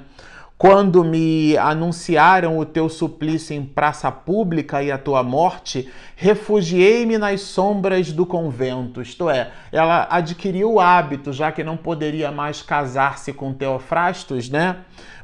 Quando 0.59 1.05
me 1.05 1.55
anunciaram 1.59 2.59
o 2.59 2.65
teu 2.65 2.89
suplício 2.89 3.55
em 3.55 3.63
praça 3.63 4.11
pública 4.11 4.83
e 4.83 4.91
a 4.91 4.97
tua 4.97 5.23
morte, 5.23 5.91
refugiei-me 6.17 7.19
nas 7.19 7.43
sombras 7.43 8.11
do 8.11 8.25
convento. 8.25 9.03
Isto 9.03 9.29
é, 9.29 9.51
ela 9.71 10.09
adquiriu 10.11 10.73
o 10.73 10.81
hábito, 10.81 11.31
já 11.31 11.53
que 11.53 11.63
não 11.63 11.77
poderia 11.77 12.33
mais 12.33 12.63
casar-se 12.63 13.35
com 13.35 13.53
Teofrastos, 13.53 14.49
né? 14.49 14.79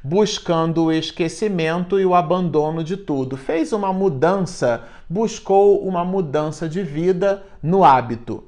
Buscando 0.04 0.84
o 0.84 0.92
esquecimento 0.92 1.98
e 1.98 2.04
o 2.04 2.14
abandono 2.14 2.84
de 2.84 2.98
tudo. 2.98 3.34
Fez 3.34 3.72
uma 3.72 3.90
mudança, 3.90 4.84
buscou 5.08 5.82
uma 5.82 6.04
mudança 6.04 6.68
de 6.68 6.82
vida 6.82 7.42
no 7.62 7.82
hábito. 7.82 8.44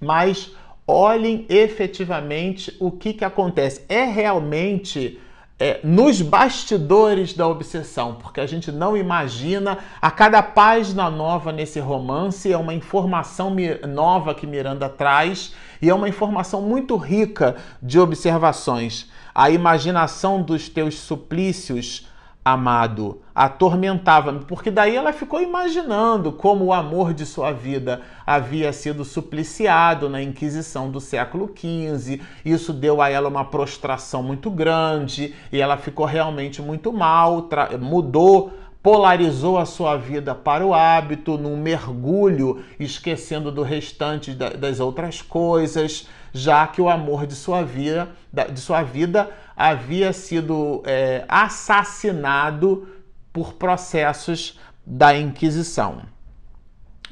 Mas 0.00 0.54
olhem 0.86 1.44
efetivamente 1.48 2.76
o 2.78 2.92
que, 2.92 3.12
que 3.14 3.24
acontece. 3.24 3.84
É 3.88 4.04
realmente 4.04 5.18
é, 5.62 5.78
nos 5.84 6.20
bastidores 6.20 7.34
da 7.34 7.46
obsessão, 7.46 8.16
porque 8.20 8.40
a 8.40 8.46
gente 8.46 8.72
não 8.72 8.96
imagina 8.96 9.78
a 10.00 10.10
cada 10.10 10.42
página 10.42 11.08
nova 11.08 11.52
nesse 11.52 11.78
romance 11.78 12.52
é 12.52 12.58
uma 12.58 12.74
informação 12.74 13.54
nova 13.88 14.34
que 14.34 14.44
Miranda 14.44 14.88
traz 14.88 15.54
e 15.80 15.88
é 15.88 15.94
uma 15.94 16.08
informação 16.08 16.60
muito 16.60 16.96
rica 16.96 17.54
de 17.80 18.00
observações. 18.00 19.08
A 19.32 19.50
imaginação 19.50 20.42
dos 20.42 20.68
teus 20.68 20.98
suplícios 20.98 22.08
amado, 22.44 23.20
atormentava-me, 23.32 24.44
porque 24.44 24.70
daí 24.70 24.96
ela 24.96 25.12
ficou 25.12 25.40
imaginando 25.40 26.32
como 26.32 26.66
o 26.66 26.72
amor 26.72 27.14
de 27.14 27.24
sua 27.24 27.52
vida 27.52 28.02
havia 28.26 28.72
sido 28.72 29.04
supliciado 29.04 30.08
na 30.08 30.20
Inquisição 30.20 30.90
do 30.90 31.00
século 31.00 31.52
XV. 31.56 32.20
Isso 32.44 32.72
deu 32.72 33.00
a 33.00 33.08
ela 33.08 33.28
uma 33.28 33.44
prostração 33.44 34.22
muito 34.22 34.50
grande 34.50 35.34
e 35.52 35.60
ela 35.60 35.76
ficou 35.76 36.04
realmente 36.04 36.60
muito 36.60 36.92
mal, 36.92 37.48
mudou 37.80 38.52
polarizou 38.82 39.58
a 39.58 39.64
sua 39.64 39.96
vida 39.96 40.34
para 40.34 40.66
o 40.66 40.74
hábito, 40.74 41.38
num 41.38 41.56
mergulho, 41.56 42.64
esquecendo 42.80 43.52
do 43.52 43.62
restante 43.62 44.32
das 44.34 44.80
outras 44.80 45.22
coisas, 45.22 46.08
já 46.32 46.66
que 46.66 46.82
o 46.82 46.88
amor 46.88 47.24
de 47.24 47.36
sua 47.36 47.62
vida, 47.62 48.08
de 48.52 48.60
sua 48.60 48.82
vida 48.82 49.30
havia 49.62 50.12
sido 50.12 50.82
é, 50.84 51.24
assassinado 51.28 52.88
por 53.32 53.52
processos 53.54 54.58
da 54.84 55.16
Inquisição. 55.16 56.02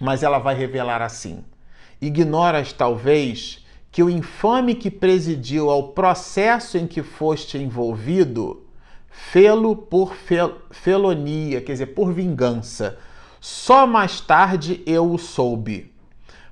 Mas 0.01 0.25
ela 0.25 0.41
vai 0.41 0.57
revelar 0.57 1.01
assim: 1.01 1.45
ignoras 2.01 2.73
talvez 2.73 3.65
que 3.93 4.03
o 4.03 4.11
infame 4.11 4.75
que 4.75 4.91
presidiu 4.91 5.71
ao 5.71 5.93
processo 5.93 6.77
em 6.77 6.89
que 6.89 7.05
foste 7.05 7.57
envolvido 7.57 8.67
fê-lo 9.09 9.77
por 9.77 10.15
fel 10.15 10.63
felonia, 10.73 11.61
quer 11.61 11.73
dizer, 11.73 11.87
por 11.87 12.13
vingança. 12.13 12.99
Só 13.41 13.87
mais 13.87 14.21
tarde 14.21 14.83
eu 14.85 15.13
o 15.13 15.19
soube, 15.19 15.93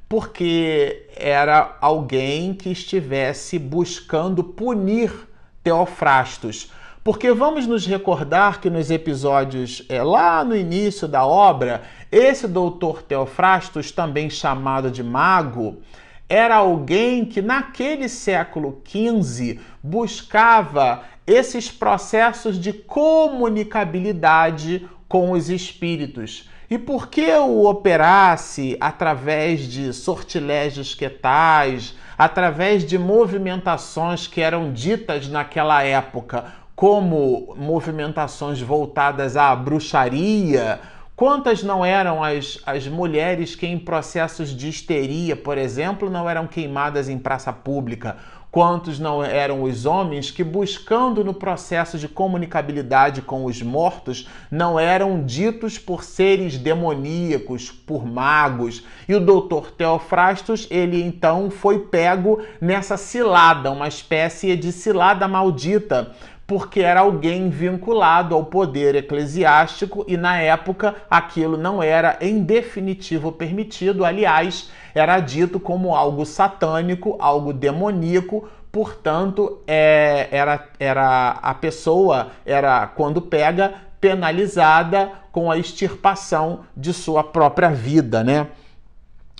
porque 0.08 1.08
era 1.16 1.76
alguém 1.80 2.54
que 2.54 2.70
estivesse 2.70 3.58
buscando 3.58 4.44
punir 4.44 5.27
Teofrastos. 5.68 6.72
Porque 7.04 7.30
vamos 7.30 7.66
nos 7.66 7.86
recordar 7.86 8.58
que 8.58 8.70
nos 8.70 8.90
episódios 8.90 9.84
é, 9.90 10.02
lá 10.02 10.42
no 10.42 10.56
início 10.56 11.06
da 11.06 11.26
obra, 11.26 11.82
esse 12.10 12.48
doutor 12.48 13.02
Teofrastos, 13.02 13.92
também 13.92 14.30
chamado 14.30 14.90
de 14.90 15.02
mago, 15.02 15.82
era 16.26 16.56
alguém 16.56 17.26
que 17.26 17.42
naquele 17.42 18.08
século 18.08 18.80
XV 18.82 19.60
buscava 19.82 21.02
esses 21.26 21.70
processos 21.70 22.58
de 22.58 22.72
comunicabilidade 22.72 24.88
com 25.06 25.32
os 25.32 25.50
espíritos. 25.50 26.48
E 26.70 26.78
por 26.78 27.08
que 27.08 27.30
o 27.32 27.68
operasse 27.68 28.74
através 28.80 29.60
de 29.60 29.92
sortilégios 29.92 30.94
quetais, 30.94 31.94
através 32.18 32.84
de 32.84 32.98
movimentações 32.98 34.26
que 34.26 34.40
eram 34.40 34.72
ditas 34.72 35.28
naquela 35.28 35.82
época 35.84 36.46
como 36.74 37.54
movimentações 37.56 38.60
voltadas 38.60 39.36
à 39.36 39.54
bruxaria, 39.54 40.80
Quantas 41.18 41.64
não 41.64 41.84
eram 41.84 42.22
as, 42.22 42.60
as 42.64 42.86
mulheres 42.86 43.56
que, 43.56 43.66
em 43.66 43.76
processos 43.76 44.50
de 44.50 44.68
histeria, 44.68 45.34
por 45.34 45.58
exemplo, 45.58 46.08
não 46.08 46.30
eram 46.30 46.46
queimadas 46.46 47.08
em 47.08 47.18
praça 47.18 47.52
pública? 47.52 48.18
Quantos 48.50 48.98
não 48.98 49.22
eram 49.22 49.62
os 49.62 49.84
homens 49.84 50.30
que, 50.30 50.42
buscando 50.42 51.22
no 51.22 51.34
processo 51.34 51.98
de 51.98 52.08
comunicabilidade 52.08 53.22
com 53.22 53.44
os 53.44 53.62
mortos, 53.62 54.28
não 54.50 54.78
eram 54.78 55.24
ditos 55.24 55.78
por 55.78 56.02
seres 56.02 56.56
demoníacos, 56.56 57.70
por 57.70 58.06
magos. 58.06 58.82
E 59.08 59.14
o 59.14 59.20
doutor 59.20 59.70
Teofrastos, 59.70 60.66
ele 60.70 61.02
então 61.02 61.50
foi 61.50 61.80
pego 61.80 62.40
nessa 62.60 62.96
cilada, 62.96 63.70
uma 63.70 63.88
espécie 63.88 64.56
de 64.56 64.72
cilada 64.72 65.28
maldita, 65.28 66.14
porque 66.48 66.80
era 66.80 67.00
alguém 67.00 67.50
vinculado 67.50 68.34
ao 68.34 68.42
poder 68.42 68.94
eclesiástico 68.94 70.02
e 70.08 70.16
na 70.16 70.38
época 70.38 70.94
aquilo 71.10 71.58
não 71.58 71.82
era 71.82 72.16
em 72.22 72.42
definitivo 72.42 73.30
permitido, 73.30 74.02
aliás, 74.02 74.70
era 74.94 75.20
dito 75.20 75.60
como 75.60 75.94
algo 75.94 76.24
satânico, 76.24 77.16
algo 77.20 77.52
demoníaco, 77.52 78.48
portanto, 78.72 79.62
é, 79.66 80.26
era, 80.30 80.66
era 80.80 81.32
a 81.32 81.52
pessoa 81.52 82.28
era 82.46 82.86
quando 82.86 83.20
pega 83.20 83.74
penalizada 84.00 85.12
com 85.30 85.50
a 85.50 85.58
extirpação 85.58 86.60
de 86.74 86.94
sua 86.94 87.22
própria 87.22 87.68
vida, 87.68 88.24
né? 88.24 88.46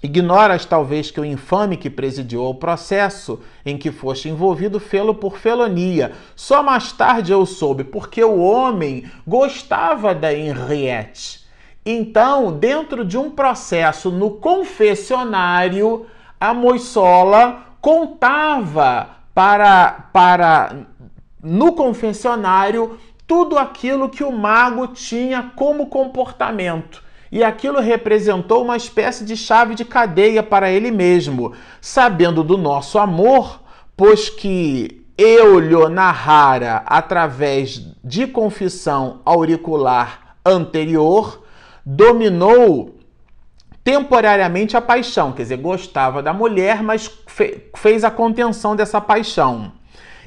Ignoras 0.01 0.65
talvez 0.65 1.11
que 1.11 1.21
o 1.21 1.25
infame 1.25 1.77
que 1.77 1.91
presidiu 1.91 2.45
o 2.45 2.55
processo 2.55 3.41
em 3.67 3.77
que 3.77 3.91
foste 3.91 4.29
envolvido 4.29 4.79
fê-lo 4.79 5.13
por 5.13 5.39
felonia. 5.39 6.13
Só 6.37 6.63
mais 6.63 6.93
tarde 6.93 7.33
eu 7.33 7.45
soube, 7.45 7.83
porque 7.83 8.23
o 8.23 8.39
homem 8.39 9.11
gostava 9.27 10.15
da 10.15 10.33
Henriette. 10.33 11.45
Então, 11.85 12.53
dentro 12.53 13.05
de 13.05 13.19
um 13.19 13.29
processo 13.31 14.09
no 14.11 14.33
confessionário, 14.33 16.07
a 16.41 16.55
moissola 16.55 17.65
contava 17.81 19.17
para, 19.35 20.11
para 20.13 20.77
no 21.43 21.73
confessionário 21.73 23.01
tudo 23.27 23.59
aquilo 23.59 24.09
que 24.09 24.23
o 24.23 24.31
mago 24.31 24.87
tinha 24.89 25.51
como 25.57 25.87
comportamento 25.87 27.08
e 27.31 27.45
aquilo 27.45 27.81
representou 27.81 28.65
uma 28.65 28.77
espécie 28.77 29.25
de 29.25 29.37
chave 29.37 29.75
de 29.75 29.85
cadeia 29.85 30.43
para 30.43 30.71
ele 30.71 30.91
mesmo, 30.91 31.53
sabendo 31.81 32.43
do 32.43 32.57
nosso 32.57 32.99
amor, 32.99 33.61
pois 33.97 34.29
que 34.29 35.05
eu 35.17 35.59
lhe 35.59 35.89
narrara 35.89 36.83
através 36.87 37.85
de 38.05 38.27
confissão 38.27 39.21
auricular 39.25 40.37
anterior, 40.45 41.45
dominou 41.85 42.95
temporariamente 43.83 44.77
a 44.77 44.81
paixão, 44.81 45.33
quer 45.33 45.43
dizer, 45.43 45.57
gostava 45.57 46.23
da 46.23 46.33
mulher, 46.33 46.83
mas 46.83 47.11
fe 47.27 47.65
fez 47.75 48.05
a 48.05 48.11
contenção 48.11 48.77
dessa 48.77 49.01
paixão. 49.01 49.73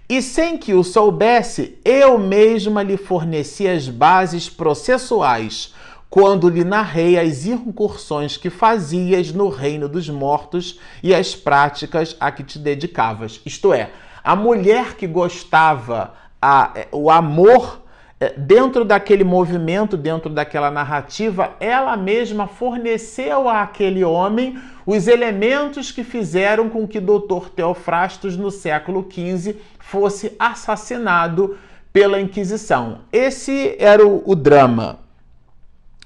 E 0.09 0.21
sem 0.21 0.57
que 0.57 0.73
o 0.73 0.83
soubesse, 0.83 1.79
eu 1.85 2.17
mesma 2.17 2.83
lhe 2.83 2.97
forneci 2.97 3.67
as 3.67 3.87
bases 3.87 4.49
processuais 4.49 5.73
quando 6.11 6.49
lhe 6.49 6.65
narrei 6.65 7.17
as 7.17 7.45
incursões 7.45 8.35
que 8.35 8.49
fazias 8.49 9.31
no 9.31 9.47
reino 9.47 9.87
dos 9.87 10.09
mortos 10.09 10.77
e 11.01 11.15
as 11.15 11.33
práticas 11.33 12.17
a 12.19 12.29
que 12.29 12.43
te 12.43 12.59
dedicavas. 12.59 13.39
Isto 13.45 13.73
é, 13.73 13.91
a 14.21 14.35
mulher 14.35 14.95
que 14.95 15.07
gostava, 15.07 16.13
a, 16.41 16.73
o 16.91 17.09
amor 17.09 17.81
é, 18.19 18.33
dentro 18.37 18.83
daquele 18.83 19.23
movimento, 19.23 19.95
dentro 19.95 20.29
daquela 20.29 20.69
narrativa, 20.69 21.55
ela 21.61 21.95
mesma 21.95 22.45
forneceu 22.45 23.47
àquele 23.47 24.03
homem 24.03 24.59
os 24.85 25.07
elementos 25.07 25.93
que 25.93 26.03
fizeram 26.03 26.67
com 26.67 26.85
que 26.85 26.99
Dr. 26.99 27.47
Teofrastos, 27.55 28.35
no 28.35 28.51
século 28.51 29.07
XV, 29.09 29.55
fosse 29.79 30.35
assassinado 30.37 31.57
pela 31.93 32.19
Inquisição. 32.19 32.99
Esse 33.13 33.77
era 33.79 34.05
o, 34.05 34.21
o 34.25 34.35
drama 34.35 34.99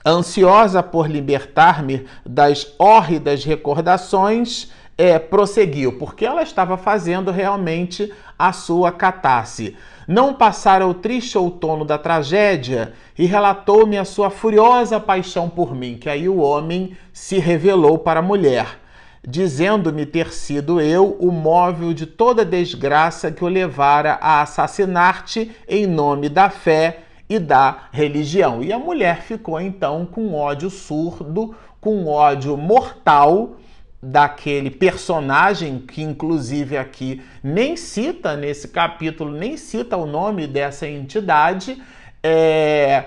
ansiosa 0.06 0.84
por 0.84 1.10
libertar-me 1.10 2.06
das 2.26 2.74
hórridas 2.78 3.44
recordações, 3.44 4.72
é, 4.98 5.20
prosseguiu, 5.20 5.98
porque 5.98 6.26
ela 6.26 6.44
estava 6.44 6.78
fazendo 6.78 7.32
realmente 7.32 8.14
a 8.38 8.54
sua 8.54 8.92
catarse. 8.92 9.76
Não 10.08 10.34
passara 10.34 10.86
o 10.86 10.94
triste 10.94 11.38
outono 11.38 11.84
da 11.84 11.98
tragédia 11.98 12.94
e 13.18 13.26
relatou-me 13.26 13.98
a 13.98 14.06
sua 14.06 14.30
furiosa 14.30 15.00
paixão 15.00 15.50
por 15.50 15.74
mim, 15.74 15.98
que 15.98 16.10
aí 16.10 16.30
o 16.30 16.38
homem 16.38 16.96
se 17.12 17.40
revelou 17.40 17.98
para 17.98 18.20
a 18.20 18.24
mulher, 18.24 18.80
dizendo-me 19.28 20.06
ter 20.06 20.32
sido 20.32 20.80
eu 20.80 21.18
o 21.20 21.32
móvel 21.32 21.94
de 21.94 22.06
toda 22.06 22.46
desgraça 22.46 23.32
que 23.32 23.44
o 23.44 23.48
levara 23.48 24.20
a 24.22 24.42
assassinar-te 24.42 25.52
em 25.68 25.88
nome 25.88 26.30
da 26.30 26.50
fé 26.50 27.05
e 27.30 27.40
da 27.40 27.88
religião. 27.92 28.64
E 28.64 28.72
a 28.72 28.80
mulher 28.80 29.22
ficou 29.22 29.60
então 29.60 30.06
com 30.06 30.34
ódio 30.34 30.70
surdo, 30.70 31.56
com 31.82 32.08
ódio 32.08 32.56
mortal 32.58 33.58
daquele 34.02 34.70
personagem 34.70 35.80
que 35.80 36.02
inclusive 36.02 36.78
aqui 36.78 37.22
nem 37.44 37.76
cita 37.76 38.36
nesse 38.36 38.68
capítulo, 38.68 39.32
nem 39.32 39.58
cita 39.58 39.98
o 39.98 40.06
nome 40.06 40.46
dessa 40.46 40.88
entidade, 40.88 41.82
é... 42.22 43.06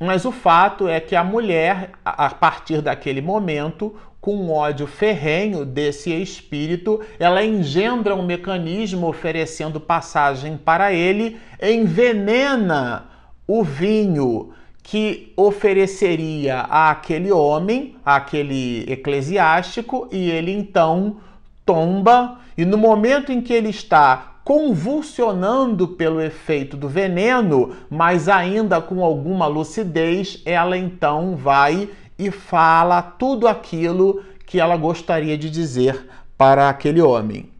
mas 0.00 0.24
o 0.24 0.32
fato 0.32 0.88
é 0.88 0.98
que 0.98 1.14
a 1.14 1.22
mulher, 1.22 1.90
a 2.04 2.30
partir 2.30 2.80
daquele 2.80 3.20
momento, 3.20 3.94
com 4.20 4.50
ódio 4.50 4.86
ferrenho 4.86 5.64
desse 5.64 6.12
espírito, 6.12 7.00
ela 7.18 7.44
engendra 7.44 8.14
um 8.14 8.24
mecanismo 8.24 9.08
oferecendo 9.08 9.80
passagem 9.80 10.56
para 10.56 10.92
ele, 10.92 11.40
envenena 11.60 13.11
o 13.54 13.62
vinho 13.62 14.48
que 14.82 15.30
ofereceria 15.36 16.60
àquele 16.60 17.30
homem, 17.30 17.96
àquele 18.02 18.90
eclesiástico, 18.90 20.08
e 20.10 20.30
ele 20.30 20.50
então 20.50 21.18
tomba, 21.62 22.38
e 22.56 22.64
no 22.64 22.78
momento 22.78 23.30
em 23.30 23.42
que 23.42 23.52
ele 23.52 23.68
está 23.68 24.36
convulsionando 24.42 25.86
pelo 25.86 26.18
efeito 26.18 26.78
do 26.78 26.88
veneno, 26.88 27.76
mas 27.90 28.26
ainda 28.26 28.80
com 28.80 29.04
alguma 29.04 29.46
lucidez, 29.46 30.40
ela 30.46 30.78
então 30.78 31.36
vai 31.36 31.90
e 32.18 32.30
fala 32.30 33.02
tudo 33.02 33.46
aquilo 33.46 34.24
que 34.46 34.58
ela 34.58 34.78
gostaria 34.78 35.36
de 35.36 35.50
dizer 35.50 36.08
para 36.38 36.70
aquele 36.70 37.02
homem. 37.02 37.50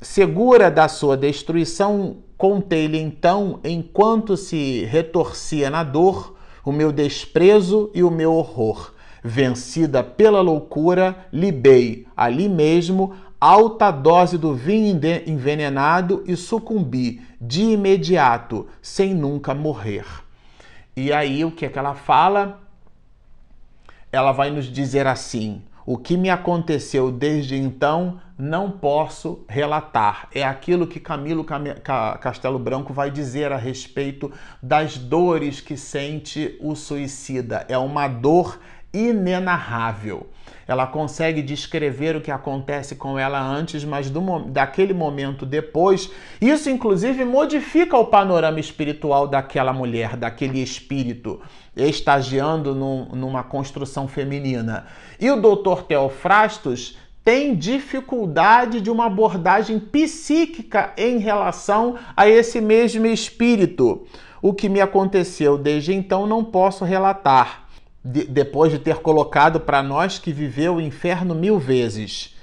Segura 0.00 0.70
da 0.70 0.88
sua 0.88 1.14
destruição, 1.14 2.16
Contei-lhe 2.42 2.98
então, 2.98 3.60
enquanto 3.62 4.36
se 4.36 4.84
retorcia 4.86 5.70
na 5.70 5.84
dor, 5.84 6.34
o 6.64 6.72
meu 6.72 6.90
desprezo 6.90 7.88
e 7.94 8.02
o 8.02 8.10
meu 8.10 8.34
horror. 8.34 8.92
Vencida 9.22 10.02
pela 10.02 10.40
loucura, 10.40 11.24
libei 11.32 12.04
ali 12.16 12.48
mesmo 12.48 13.14
alta 13.40 13.92
dose 13.92 14.36
do 14.36 14.56
vinho 14.56 15.00
envenenado 15.24 16.24
e 16.26 16.34
sucumbi 16.34 17.22
de 17.40 17.62
imediato, 17.62 18.66
sem 18.82 19.14
nunca 19.14 19.54
morrer. 19.54 20.04
E 20.96 21.12
aí 21.12 21.44
o 21.44 21.52
que 21.52 21.66
é 21.66 21.68
que 21.68 21.78
ela 21.78 21.94
fala? 21.94 22.60
Ela 24.10 24.32
vai 24.32 24.50
nos 24.50 24.64
dizer 24.64 25.06
assim: 25.06 25.62
o 25.84 25.98
que 25.98 26.16
me 26.16 26.30
aconteceu 26.30 27.10
desde 27.10 27.56
então 27.56 28.20
não 28.38 28.70
posso 28.70 29.44
relatar. 29.48 30.28
É 30.34 30.42
aquilo 30.42 30.86
que 30.86 30.98
Camilo 30.98 31.44
Castelo 32.20 32.58
Branco 32.58 32.92
vai 32.92 33.10
dizer 33.10 33.52
a 33.52 33.56
respeito 33.56 34.32
das 34.62 34.98
dores 34.98 35.60
que 35.60 35.76
sente 35.76 36.56
o 36.60 36.74
suicida. 36.74 37.64
É 37.68 37.78
uma 37.78 38.08
dor 38.08 38.58
inenarrável. 38.92 40.26
Ela 40.66 40.86
consegue 40.86 41.42
descrever 41.42 42.16
o 42.16 42.20
que 42.20 42.30
acontece 42.30 42.94
com 42.94 43.18
ela 43.18 43.40
antes, 43.40 43.84
mas 43.84 44.08
do, 44.08 44.20
daquele 44.40 44.94
momento 44.94 45.44
depois. 45.44 46.10
Isso, 46.40 46.70
inclusive, 46.70 47.24
modifica 47.24 47.96
o 47.96 48.06
panorama 48.06 48.60
espiritual 48.60 49.26
daquela 49.26 49.72
mulher, 49.72 50.16
daquele 50.16 50.62
espírito, 50.62 51.40
estagiando 51.76 52.74
num, 52.74 53.06
numa 53.12 53.42
construção 53.42 54.06
feminina. 54.06 54.86
E 55.18 55.30
o 55.30 55.40
Dr. 55.40 55.82
Teofrastos 55.82 56.96
tem 57.24 57.54
dificuldade 57.54 58.80
de 58.80 58.90
uma 58.90 59.06
abordagem 59.06 59.78
psíquica 59.78 60.92
em 60.96 61.18
relação 61.18 61.96
a 62.16 62.28
esse 62.28 62.60
mesmo 62.60 63.06
espírito. 63.06 64.06
O 64.40 64.52
que 64.52 64.68
me 64.68 64.80
aconteceu 64.80 65.56
desde 65.56 65.92
então 65.92 66.26
não 66.26 66.42
posso 66.42 66.84
relatar 66.84 67.61
de, 68.04 68.24
depois 68.24 68.72
de 68.72 68.78
ter 68.78 68.96
colocado 68.96 69.60
para 69.60 69.82
nós 69.82 70.18
que 70.18 70.32
viveu 70.32 70.76
o 70.76 70.80
inferno 70.80 71.34
mil 71.34 71.58
vezes. 71.58 72.36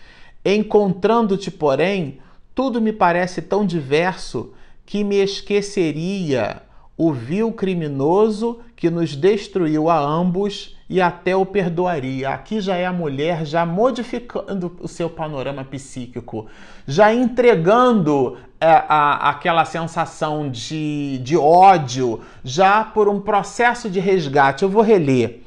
Encontrando-te, 0.43 1.51
porém, 1.51 2.19
tudo 2.55 2.81
me 2.81 2.93
parece 2.93 3.41
tão 3.41 3.65
diverso 3.65 4.53
que 4.85 5.03
me 5.03 5.17
esqueceria 5.17 6.61
o 6.97 7.13
vil 7.13 7.51
criminoso 7.53 8.59
que 8.75 8.89
nos 8.89 9.15
destruiu 9.15 9.89
a 9.89 9.97
ambos 9.97 10.75
e 10.89 10.99
até 10.99 11.35
o 11.35 11.45
perdoaria. 11.45 12.29
Aqui 12.29 12.59
já 12.59 12.75
é 12.75 12.85
a 12.85 12.91
mulher 12.91 13.45
já 13.45 13.65
modificando 13.65 14.75
o 14.81 14.87
seu 14.87 15.09
panorama 15.09 15.63
psíquico, 15.63 16.47
já 16.87 17.13
entregando 17.13 18.37
é, 18.59 18.67
a, 18.67 19.29
aquela 19.29 19.63
sensação 19.63 20.49
de, 20.49 21.19
de 21.19 21.37
ódio, 21.37 22.21
já 22.43 22.83
por 22.83 23.07
um 23.07 23.21
processo 23.21 23.89
de 23.89 23.99
resgate. 23.99 24.63
Eu 24.63 24.69
vou 24.69 24.81
reler. 24.81 25.43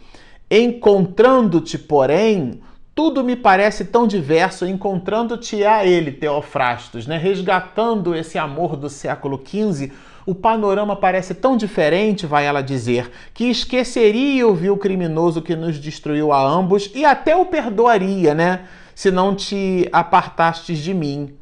Encontrando-te, 0.55 1.79
porém, 1.79 2.61
tudo 2.95 3.25
me 3.25 3.35
parece 3.35 3.87
tão 3.87 4.07
diverso, 4.07 4.67
encontrando-te 4.67 5.65
a 5.65 5.83
ele, 5.83 6.13
Teofrastos, 6.13 7.07
né? 7.07 7.17
resgatando 7.17 8.15
esse 8.15 8.37
amor 8.37 8.77
do 8.77 8.91
século 8.91 9.43
XV 9.43 9.91
o 10.27 10.35
panorama 10.35 10.95
parece 10.95 11.35
tão 11.35 11.57
diferente, 11.57 12.27
vai 12.27 12.45
ela 12.45 12.63
dizer, 12.63 13.11
que 13.35 13.45
esqueceria 13.45 14.47
o 14.47 14.55
vil 14.55 14.77
criminoso 14.77 15.43
que 15.43 15.57
nos 15.57 15.81
destruiu 15.81 16.33
a 16.33 16.41
ambos 16.41 16.91
e 16.95 17.03
até 17.05 17.35
o 17.35 17.47
perdoaria, 17.47 18.35
né? 18.35 18.67
Se 18.95 19.11
não 19.11 19.35
te 19.35 19.89
apartastes 19.91 20.79
de 20.79 20.93
mim. 20.95 21.35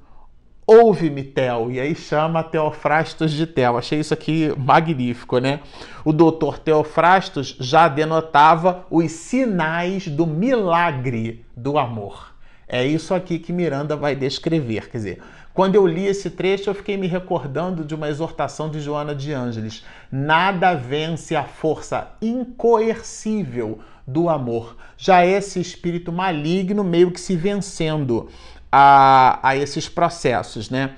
Ouve-me, 0.72 1.24
Tel. 1.24 1.72
E 1.72 1.80
aí 1.80 1.96
chama 1.96 2.44
Teofrastos 2.44 3.32
de 3.32 3.44
Tel. 3.44 3.76
Achei 3.76 3.98
isso 3.98 4.14
aqui 4.14 4.54
magnífico, 4.56 5.38
né? 5.38 5.58
O 6.04 6.12
doutor 6.12 6.60
Teofrastos 6.60 7.56
já 7.58 7.88
denotava 7.88 8.86
os 8.88 9.10
sinais 9.10 10.06
do 10.06 10.24
milagre 10.24 11.44
do 11.56 11.76
amor. 11.76 12.32
É 12.68 12.86
isso 12.86 13.12
aqui 13.12 13.40
que 13.40 13.52
Miranda 13.52 13.96
vai 13.96 14.14
descrever. 14.14 14.88
Quer 14.88 14.98
dizer, 14.98 15.22
quando 15.52 15.74
eu 15.74 15.84
li 15.84 16.06
esse 16.06 16.30
trecho, 16.30 16.70
eu 16.70 16.74
fiquei 16.74 16.96
me 16.96 17.08
recordando 17.08 17.84
de 17.84 17.92
uma 17.92 18.08
exortação 18.08 18.70
de 18.70 18.80
Joana 18.80 19.12
de 19.12 19.32
Ângeles. 19.32 19.84
Nada 20.08 20.72
vence 20.74 21.34
a 21.34 21.42
força 21.42 22.12
incoercível 22.22 23.80
do 24.06 24.28
amor. 24.28 24.76
Já 24.96 25.26
esse 25.26 25.60
espírito 25.60 26.12
maligno 26.12 26.84
meio 26.84 27.10
que 27.10 27.20
se 27.20 27.34
vencendo 27.34 28.28
a, 28.70 29.38
a 29.42 29.56
esses 29.56 29.88
processos, 29.88 30.70
né? 30.70 30.90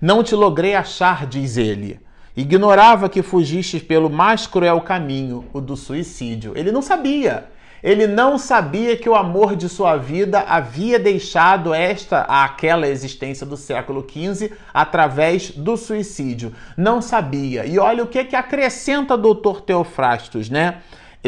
Não 0.00 0.22
te 0.22 0.34
logrei 0.34 0.74
achar, 0.74 1.26
diz 1.26 1.56
ele. 1.56 2.00
Ignorava 2.36 3.08
que 3.08 3.22
fugiste 3.22 3.80
pelo 3.80 4.08
mais 4.08 4.46
cruel 4.46 4.80
caminho, 4.80 5.46
o 5.52 5.60
do 5.60 5.76
suicídio. 5.76 6.52
Ele 6.54 6.70
não 6.70 6.82
sabia. 6.82 7.48
Ele 7.82 8.06
não 8.06 8.38
sabia 8.38 8.96
que 8.96 9.08
o 9.08 9.14
amor 9.14 9.54
de 9.54 9.68
sua 9.68 9.96
vida 9.96 10.40
havia 10.40 10.98
deixado 10.98 11.72
esta 11.72 12.22
aquela 12.22 12.88
existência 12.88 13.46
do 13.46 13.56
século 13.56 14.04
XV 14.08 14.52
através 14.74 15.50
do 15.50 15.76
suicídio. 15.76 16.52
Não 16.76 17.00
sabia. 17.00 17.64
E 17.66 17.78
olha 17.78 18.02
o 18.02 18.08
que 18.08 18.24
que 18.24 18.36
acrescenta 18.36 19.16
doutor 19.16 19.60
Teofrastos, 19.60 20.50
né? 20.50 20.78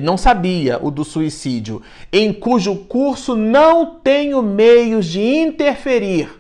Não 0.03 0.17
sabia 0.17 0.79
o 0.81 0.91
do 0.91 1.05
suicídio, 1.05 1.83
em 2.13 2.33
cujo 2.33 2.77
curso 2.77 3.35
não 3.35 3.97
tenho 3.97 4.43
meios 4.43 5.07
de 5.07 5.21
interferir, 5.21 6.31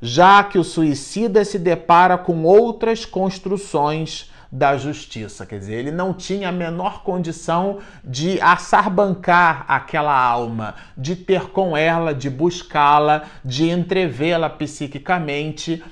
já 0.00 0.44
que 0.44 0.58
o 0.58 0.64
suicida 0.64 1.44
se 1.44 1.58
depara 1.58 2.18
com 2.18 2.44
outras 2.44 3.04
construções 3.04 4.30
da 4.50 4.76
justiça. 4.76 5.44
Quer 5.44 5.58
dizer, 5.58 5.74
ele 5.74 5.90
não 5.90 6.12
tinha 6.12 6.48
a 6.48 6.52
menor 6.52 7.02
condição 7.02 7.78
de 8.04 8.40
assarbancar 8.40 9.64
aquela 9.68 10.18
alma, 10.18 10.74
de 10.96 11.16
ter 11.16 11.48
com 11.50 11.76
ela, 11.76 12.14
de 12.14 12.30
buscá-la, 12.30 13.24
de 13.44 13.68
entrevê-la 13.68 14.48
psiquicamente 14.48 15.82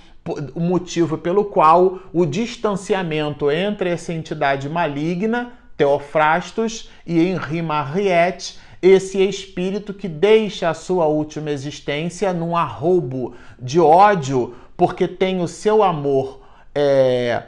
o 0.54 0.60
motivo 0.60 1.16
pelo 1.18 1.44
qual 1.44 2.00
o 2.12 2.26
distanciamento 2.26 3.50
entre 3.50 3.90
essa 3.90 4.12
entidade 4.12 4.68
maligna, 4.68 5.52
Teofrastos, 5.76 6.90
e 7.06 7.20
Henri 7.20 7.60
Mariette, 7.62 8.58
esse 8.80 9.22
espírito 9.22 9.92
que 9.92 10.08
deixa 10.08 10.70
a 10.70 10.74
sua 10.74 11.06
última 11.06 11.50
existência 11.50 12.32
num 12.32 12.56
arrobo 12.56 13.34
de 13.60 13.80
ódio, 13.80 14.54
porque 14.76 15.08
tem 15.08 15.40
o 15.40 15.48
seu 15.48 15.82
amor 15.82 16.40
é, 16.74 17.42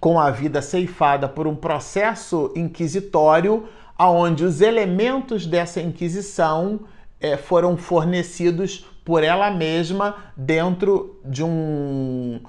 com 0.00 0.18
a 0.18 0.30
vida 0.30 0.62
ceifada 0.62 1.28
por 1.28 1.46
um 1.46 1.56
processo 1.56 2.52
inquisitório, 2.54 3.68
aonde 3.96 4.44
os 4.44 4.60
elementos 4.60 5.44
dessa 5.44 5.80
inquisição 5.80 6.80
é, 7.20 7.36
foram 7.36 7.76
fornecidos 7.76 8.86
por 9.04 9.24
ela 9.24 9.50
mesma 9.50 10.16
dentro 10.36 11.20
de 11.24 11.42
um 11.42 12.40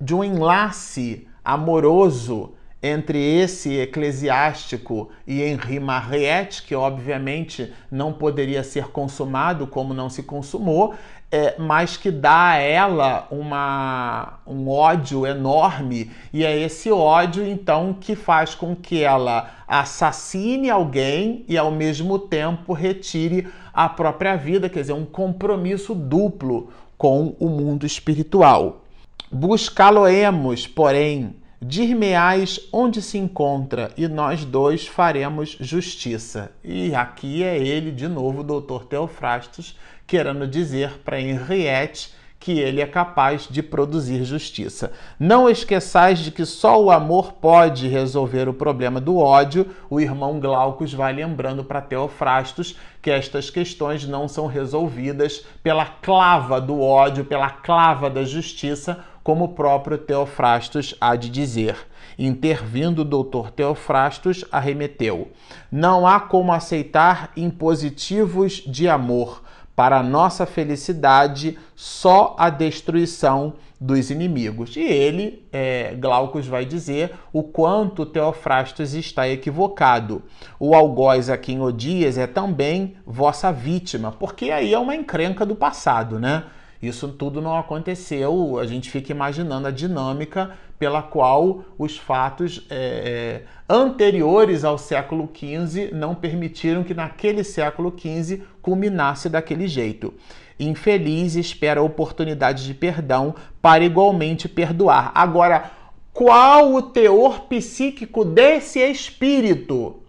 de 0.00 0.14
um 0.14 0.24
enlace 0.24 1.28
amoroso 1.44 2.54
entre 2.82 3.18
esse 3.18 3.76
eclesiástico 3.76 5.10
e 5.26 5.42
Henri 5.42 5.78
Mariette, 5.78 6.62
que 6.62 6.74
obviamente 6.74 7.72
não 7.90 8.12
poderia 8.12 8.64
ser 8.64 8.88
consumado 8.88 9.66
como 9.66 9.92
não 9.92 10.08
se 10.08 10.22
consumou, 10.22 10.94
é, 11.32 11.54
mas 11.58 11.96
que 11.96 12.10
dá 12.10 12.50
a 12.50 12.56
ela 12.56 13.28
uma, 13.30 14.40
um 14.46 14.68
ódio 14.68 15.26
enorme, 15.26 16.10
e 16.32 16.44
é 16.44 16.58
esse 16.58 16.90
ódio 16.90 17.46
então 17.46 17.94
que 18.00 18.16
faz 18.16 18.54
com 18.54 18.74
que 18.74 19.02
ela 19.02 19.50
assassine 19.68 20.68
alguém 20.70 21.44
e 21.46 21.56
ao 21.56 21.70
mesmo 21.70 22.18
tempo 22.18 22.72
retire 22.72 23.46
a 23.72 23.88
própria 23.88 24.34
vida, 24.36 24.68
quer 24.68 24.80
dizer, 24.80 24.92
um 24.92 25.04
compromisso 25.04 25.94
duplo 25.94 26.70
com 26.98 27.36
o 27.38 27.48
mundo 27.48 27.86
espiritual. 27.86 28.84
Buscá-lo-emos, 29.30 30.66
porém, 30.66 31.36
dir-me-ás 31.60 32.60
onde 32.72 33.02
se 33.02 33.18
encontra, 33.18 33.90
e 33.96 34.08
nós 34.08 34.44
dois 34.44 34.86
faremos 34.86 35.56
justiça. 35.60 36.50
E 36.64 36.94
aqui 36.94 37.42
é 37.42 37.58
ele, 37.58 37.90
de 37.90 38.08
novo, 38.08 38.40
o 38.40 38.44
doutor 38.44 38.84
Teofrastos, 38.84 39.76
querendo 40.06 40.46
dizer 40.46 41.00
para 41.04 41.20
Henriette 41.20 42.12
que 42.40 42.58
ele 42.58 42.80
é 42.80 42.86
capaz 42.86 43.46
de 43.50 43.62
produzir 43.62 44.24
justiça. 44.24 44.92
Não 45.18 45.48
esqueçais 45.48 46.20
de 46.20 46.30
que 46.30 46.46
só 46.46 46.82
o 46.82 46.90
amor 46.90 47.34
pode 47.34 47.86
resolver 47.86 48.48
o 48.48 48.54
problema 48.54 48.98
do 48.98 49.18
ódio. 49.18 49.66
O 49.90 50.00
irmão 50.00 50.40
Glaucus 50.40 50.94
vai 50.94 51.12
lembrando 51.12 51.62
para 51.62 51.82
Teofrastos 51.82 52.74
que 53.02 53.10
estas 53.10 53.50
questões 53.50 54.06
não 54.06 54.26
são 54.26 54.46
resolvidas 54.46 55.44
pela 55.62 55.84
clava 55.84 56.58
do 56.58 56.80
ódio, 56.80 57.26
pela 57.26 57.50
clava 57.50 58.08
da 58.08 58.24
justiça, 58.24 59.04
como 59.22 59.44
o 59.44 59.48
próprio 59.48 59.98
Teofrastos 59.98 60.94
há 61.00 61.16
de 61.16 61.28
dizer. 61.28 61.76
Intervindo 62.18 63.00
o 63.00 63.04
doutor 63.04 63.50
Teofrastos, 63.50 64.44
arremeteu: 64.52 65.28
Não 65.70 66.06
há 66.06 66.20
como 66.20 66.52
aceitar 66.52 67.32
impositivos 67.36 68.62
de 68.66 68.88
amor 68.88 69.42
para 69.74 70.02
nossa 70.02 70.44
felicidade 70.44 71.58
só 71.74 72.36
a 72.38 72.50
destruição 72.50 73.54
dos 73.80 74.10
inimigos. 74.10 74.76
E 74.76 74.82
ele, 74.82 75.46
é, 75.50 75.94
Glaucus, 75.98 76.46
vai 76.46 76.66
dizer 76.66 77.14
o 77.32 77.42
quanto 77.42 78.04
Teofrastos 78.04 78.92
está 78.92 79.26
equivocado. 79.26 80.22
O 80.58 80.74
algoz 80.74 81.30
a 81.30 81.38
quem 81.38 81.62
odias 81.62 82.18
é 82.18 82.26
também 82.26 82.96
vossa 83.06 83.50
vítima, 83.50 84.12
porque 84.12 84.50
aí 84.50 84.74
é 84.74 84.78
uma 84.78 84.94
encrenca 84.94 85.46
do 85.46 85.54
passado, 85.54 86.20
né? 86.20 86.44
Isso 86.82 87.08
tudo 87.08 87.42
não 87.42 87.56
aconteceu, 87.58 88.58
a 88.58 88.66
gente 88.66 88.90
fica 88.90 89.12
imaginando 89.12 89.68
a 89.68 89.70
dinâmica 89.70 90.56
pela 90.78 91.02
qual 91.02 91.62
os 91.78 91.98
fatos 91.98 92.66
é, 92.70 93.44
é 93.46 93.72
anteriores 93.72 94.64
ao 94.64 94.78
século 94.78 95.28
XV 95.34 95.90
não 95.92 96.14
permitiram 96.14 96.82
que 96.82 96.94
naquele 96.94 97.44
século 97.44 97.94
XV 97.94 98.42
culminasse 98.62 99.28
daquele 99.28 99.68
jeito. 99.68 100.14
Infeliz 100.58 101.36
espera 101.36 101.80
a 101.80 101.84
oportunidade 101.84 102.66
de 102.66 102.72
perdão 102.72 103.34
para 103.60 103.84
igualmente 103.84 104.48
perdoar. 104.48 105.12
Agora, 105.14 105.70
qual 106.14 106.72
o 106.74 106.82
teor 106.82 107.40
psíquico 107.40 108.24
desse 108.24 108.78
espírito? 108.80 110.02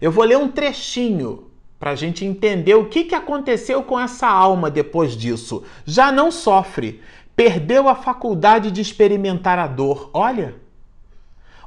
Eu 0.00 0.12
vou 0.12 0.24
ler 0.24 0.38
um 0.38 0.48
trechinho 0.48 1.47
para 1.78 1.92
a 1.92 1.94
gente 1.94 2.24
entender 2.24 2.74
o 2.74 2.86
que, 2.86 3.04
que 3.04 3.14
aconteceu 3.14 3.82
com 3.82 3.98
essa 3.98 4.26
alma 4.26 4.70
depois 4.70 5.16
disso. 5.16 5.62
Já 5.84 6.10
não 6.10 6.30
sofre, 6.30 7.00
perdeu 7.36 7.88
a 7.88 7.94
faculdade 7.94 8.70
de 8.70 8.80
experimentar 8.80 9.58
a 9.58 9.66
dor. 9.66 10.10
Olha, 10.12 10.56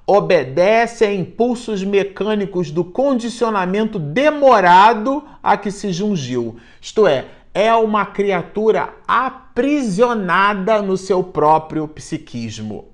obedece 0.06 1.06
a 1.06 1.14
impulsos 1.14 1.84
mecânicos 1.84 2.72
do 2.72 2.84
condicionamento 2.84 3.98
demorado 3.98 5.24
a 5.42 5.56
que 5.56 5.72
se 5.72 5.94
jungiu. 5.94 6.58
Isto 6.82 7.08
é, 7.08 7.26
é 7.54 7.74
uma 7.74 8.06
criatura 8.06 8.94
aprisionada 9.08 10.82
no 10.82 10.98
seu 10.98 11.24
próprio 11.24 11.88
psiquismo. 11.88 12.90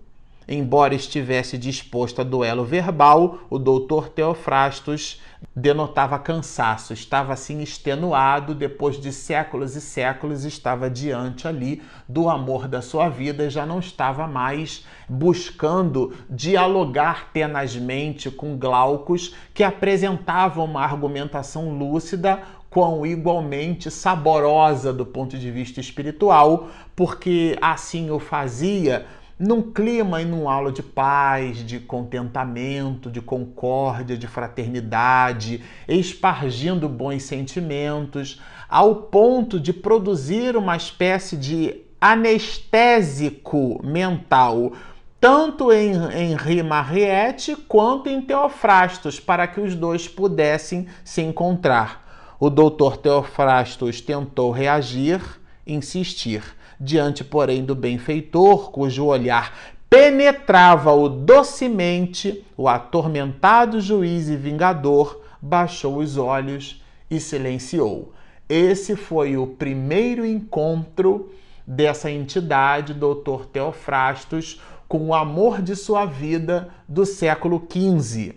Embora 0.47 0.95
estivesse 0.95 1.57
disposto 1.57 2.21
a 2.21 2.23
duelo 2.23 2.63
verbal, 2.63 3.39
o 3.49 3.59
doutor 3.59 4.07
Teofrastos 4.07 5.19
denotava 5.55 6.19
cansaço, 6.19 6.93
estava 6.93 7.33
assim 7.33 7.61
extenuado 7.61 8.53
depois 8.53 8.99
de 8.99 9.11
séculos 9.11 9.75
e 9.75 9.81
séculos, 9.81 10.45
estava 10.45 10.89
diante 10.89 11.47
ali 11.47 11.81
do 12.07 12.29
amor 12.29 12.67
da 12.67 12.81
sua 12.81 13.09
vida 13.09 13.49
já 13.49 13.65
não 13.65 13.79
estava 13.79 14.27
mais 14.27 14.85
buscando 15.09 16.13
dialogar 16.29 17.31
tenazmente 17.33 18.29
com 18.29 18.55
Glaucus, 18.55 19.33
que 19.53 19.63
apresentava 19.63 20.61
uma 20.61 20.83
argumentação 20.83 21.75
lúcida 21.75 22.43
quão 22.69 23.05
igualmente 23.05 23.89
saborosa 23.89 24.93
do 24.93 25.05
ponto 25.05 25.37
de 25.37 25.49
vista 25.49 25.79
espiritual, 25.79 26.67
porque 26.95 27.57
assim 27.59 28.11
o 28.11 28.19
fazia 28.19 29.07
num 29.39 29.61
clima 29.61 30.21
e 30.21 30.25
num 30.25 30.49
aula 30.49 30.71
de 30.71 30.81
paz, 30.81 31.57
de 31.57 31.79
contentamento, 31.79 33.11
de 33.11 33.21
concórdia, 33.21 34.17
de 34.17 34.25
fraternidade, 34.25 35.63
espargindo 35.87 36.89
bons 36.89 37.23
sentimentos, 37.23 38.41
ao 38.67 38.95
ponto 38.95 39.59
de 39.59 39.71
produzir 39.71 40.57
uma 40.57 40.75
espécie 40.75 41.37
de 41.37 41.81
anestésico 42.01 43.79
mental, 43.83 44.73
tanto 45.19 45.71
em 45.71 45.93
Henri 46.13 46.63
Mariette 46.63 47.55
quanto 47.55 48.09
em 48.09 48.21
Teofrastos, 48.21 49.19
para 49.19 49.47
que 49.47 49.61
os 49.61 49.75
dois 49.75 50.07
pudessem 50.07 50.87
se 51.03 51.21
encontrar. 51.21 52.35
O 52.39 52.49
doutor 52.49 52.97
Teofrastos 52.97 54.01
tentou 54.01 54.51
reagir, 54.51 55.21
insistir 55.65 56.56
diante, 56.79 57.23
porém, 57.23 57.63
do 57.63 57.75
benfeitor, 57.75 58.71
cujo 58.71 59.05
olhar 59.05 59.53
penetrava-o 59.89 61.07
docemente, 61.07 62.43
o 62.55 62.67
atormentado 62.67 63.79
juiz 63.79 64.27
e 64.27 64.35
vingador 64.35 65.21
baixou 65.41 65.97
os 65.97 66.17
olhos 66.17 66.83
e 67.09 67.19
silenciou. 67.19 68.11
Esse 68.49 68.95
foi 68.95 69.37
o 69.37 69.47
primeiro 69.47 70.25
encontro 70.25 71.31
dessa 71.65 72.09
entidade, 72.11 72.93
Dr. 72.93 73.45
Teofrastos, 73.51 74.61
com 74.87 75.07
o 75.07 75.13
amor 75.13 75.61
de 75.61 75.75
sua 75.75 76.05
vida 76.05 76.69
do 76.87 77.05
século 77.05 77.65
XV. 77.69 78.35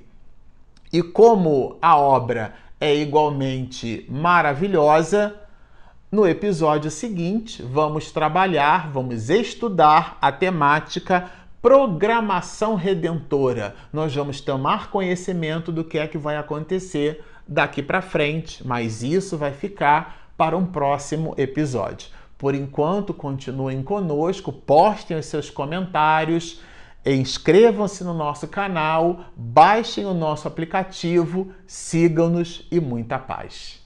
E 0.92 1.02
como 1.02 1.76
a 1.80 1.96
obra 1.96 2.54
é 2.80 2.94
igualmente 2.94 4.04
maravilhosa, 4.08 5.39
no 6.10 6.26
episódio 6.26 6.90
seguinte, 6.90 7.62
vamos 7.62 8.10
trabalhar, 8.10 8.90
vamos 8.90 9.30
estudar 9.30 10.18
a 10.20 10.32
temática 10.32 11.30
programação 11.62 12.74
redentora. 12.74 13.76
Nós 13.92 14.14
vamos 14.14 14.40
tomar 14.40 14.90
conhecimento 14.90 15.70
do 15.70 15.84
que 15.84 15.98
é 15.98 16.08
que 16.08 16.18
vai 16.18 16.36
acontecer 16.36 17.22
daqui 17.46 17.82
para 17.82 18.02
frente, 18.02 18.66
mas 18.66 19.02
isso 19.02 19.38
vai 19.38 19.52
ficar 19.52 20.32
para 20.36 20.56
um 20.56 20.66
próximo 20.66 21.34
episódio. 21.36 22.08
Por 22.36 22.54
enquanto, 22.54 23.14
continuem 23.14 23.82
conosco, 23.82 24.52
postem 24.52 25.16
os 25.16 25.26
seus 25.26 25.48
comentários, 25.48 26.60
inscrevam-se 27.06 28.02
no 28.02 28.14
nosso 28.14 28.48
canal, 28.48 29.26
baixem 29.36 30.06
o 30.06 30.14
nosso 30.14 30.48
aplicativo, 30.48 31.52
sigam-nos 31.66 32.66
e 32.70 32.80
muita 32.80 33.18
paz. 33.18 33.78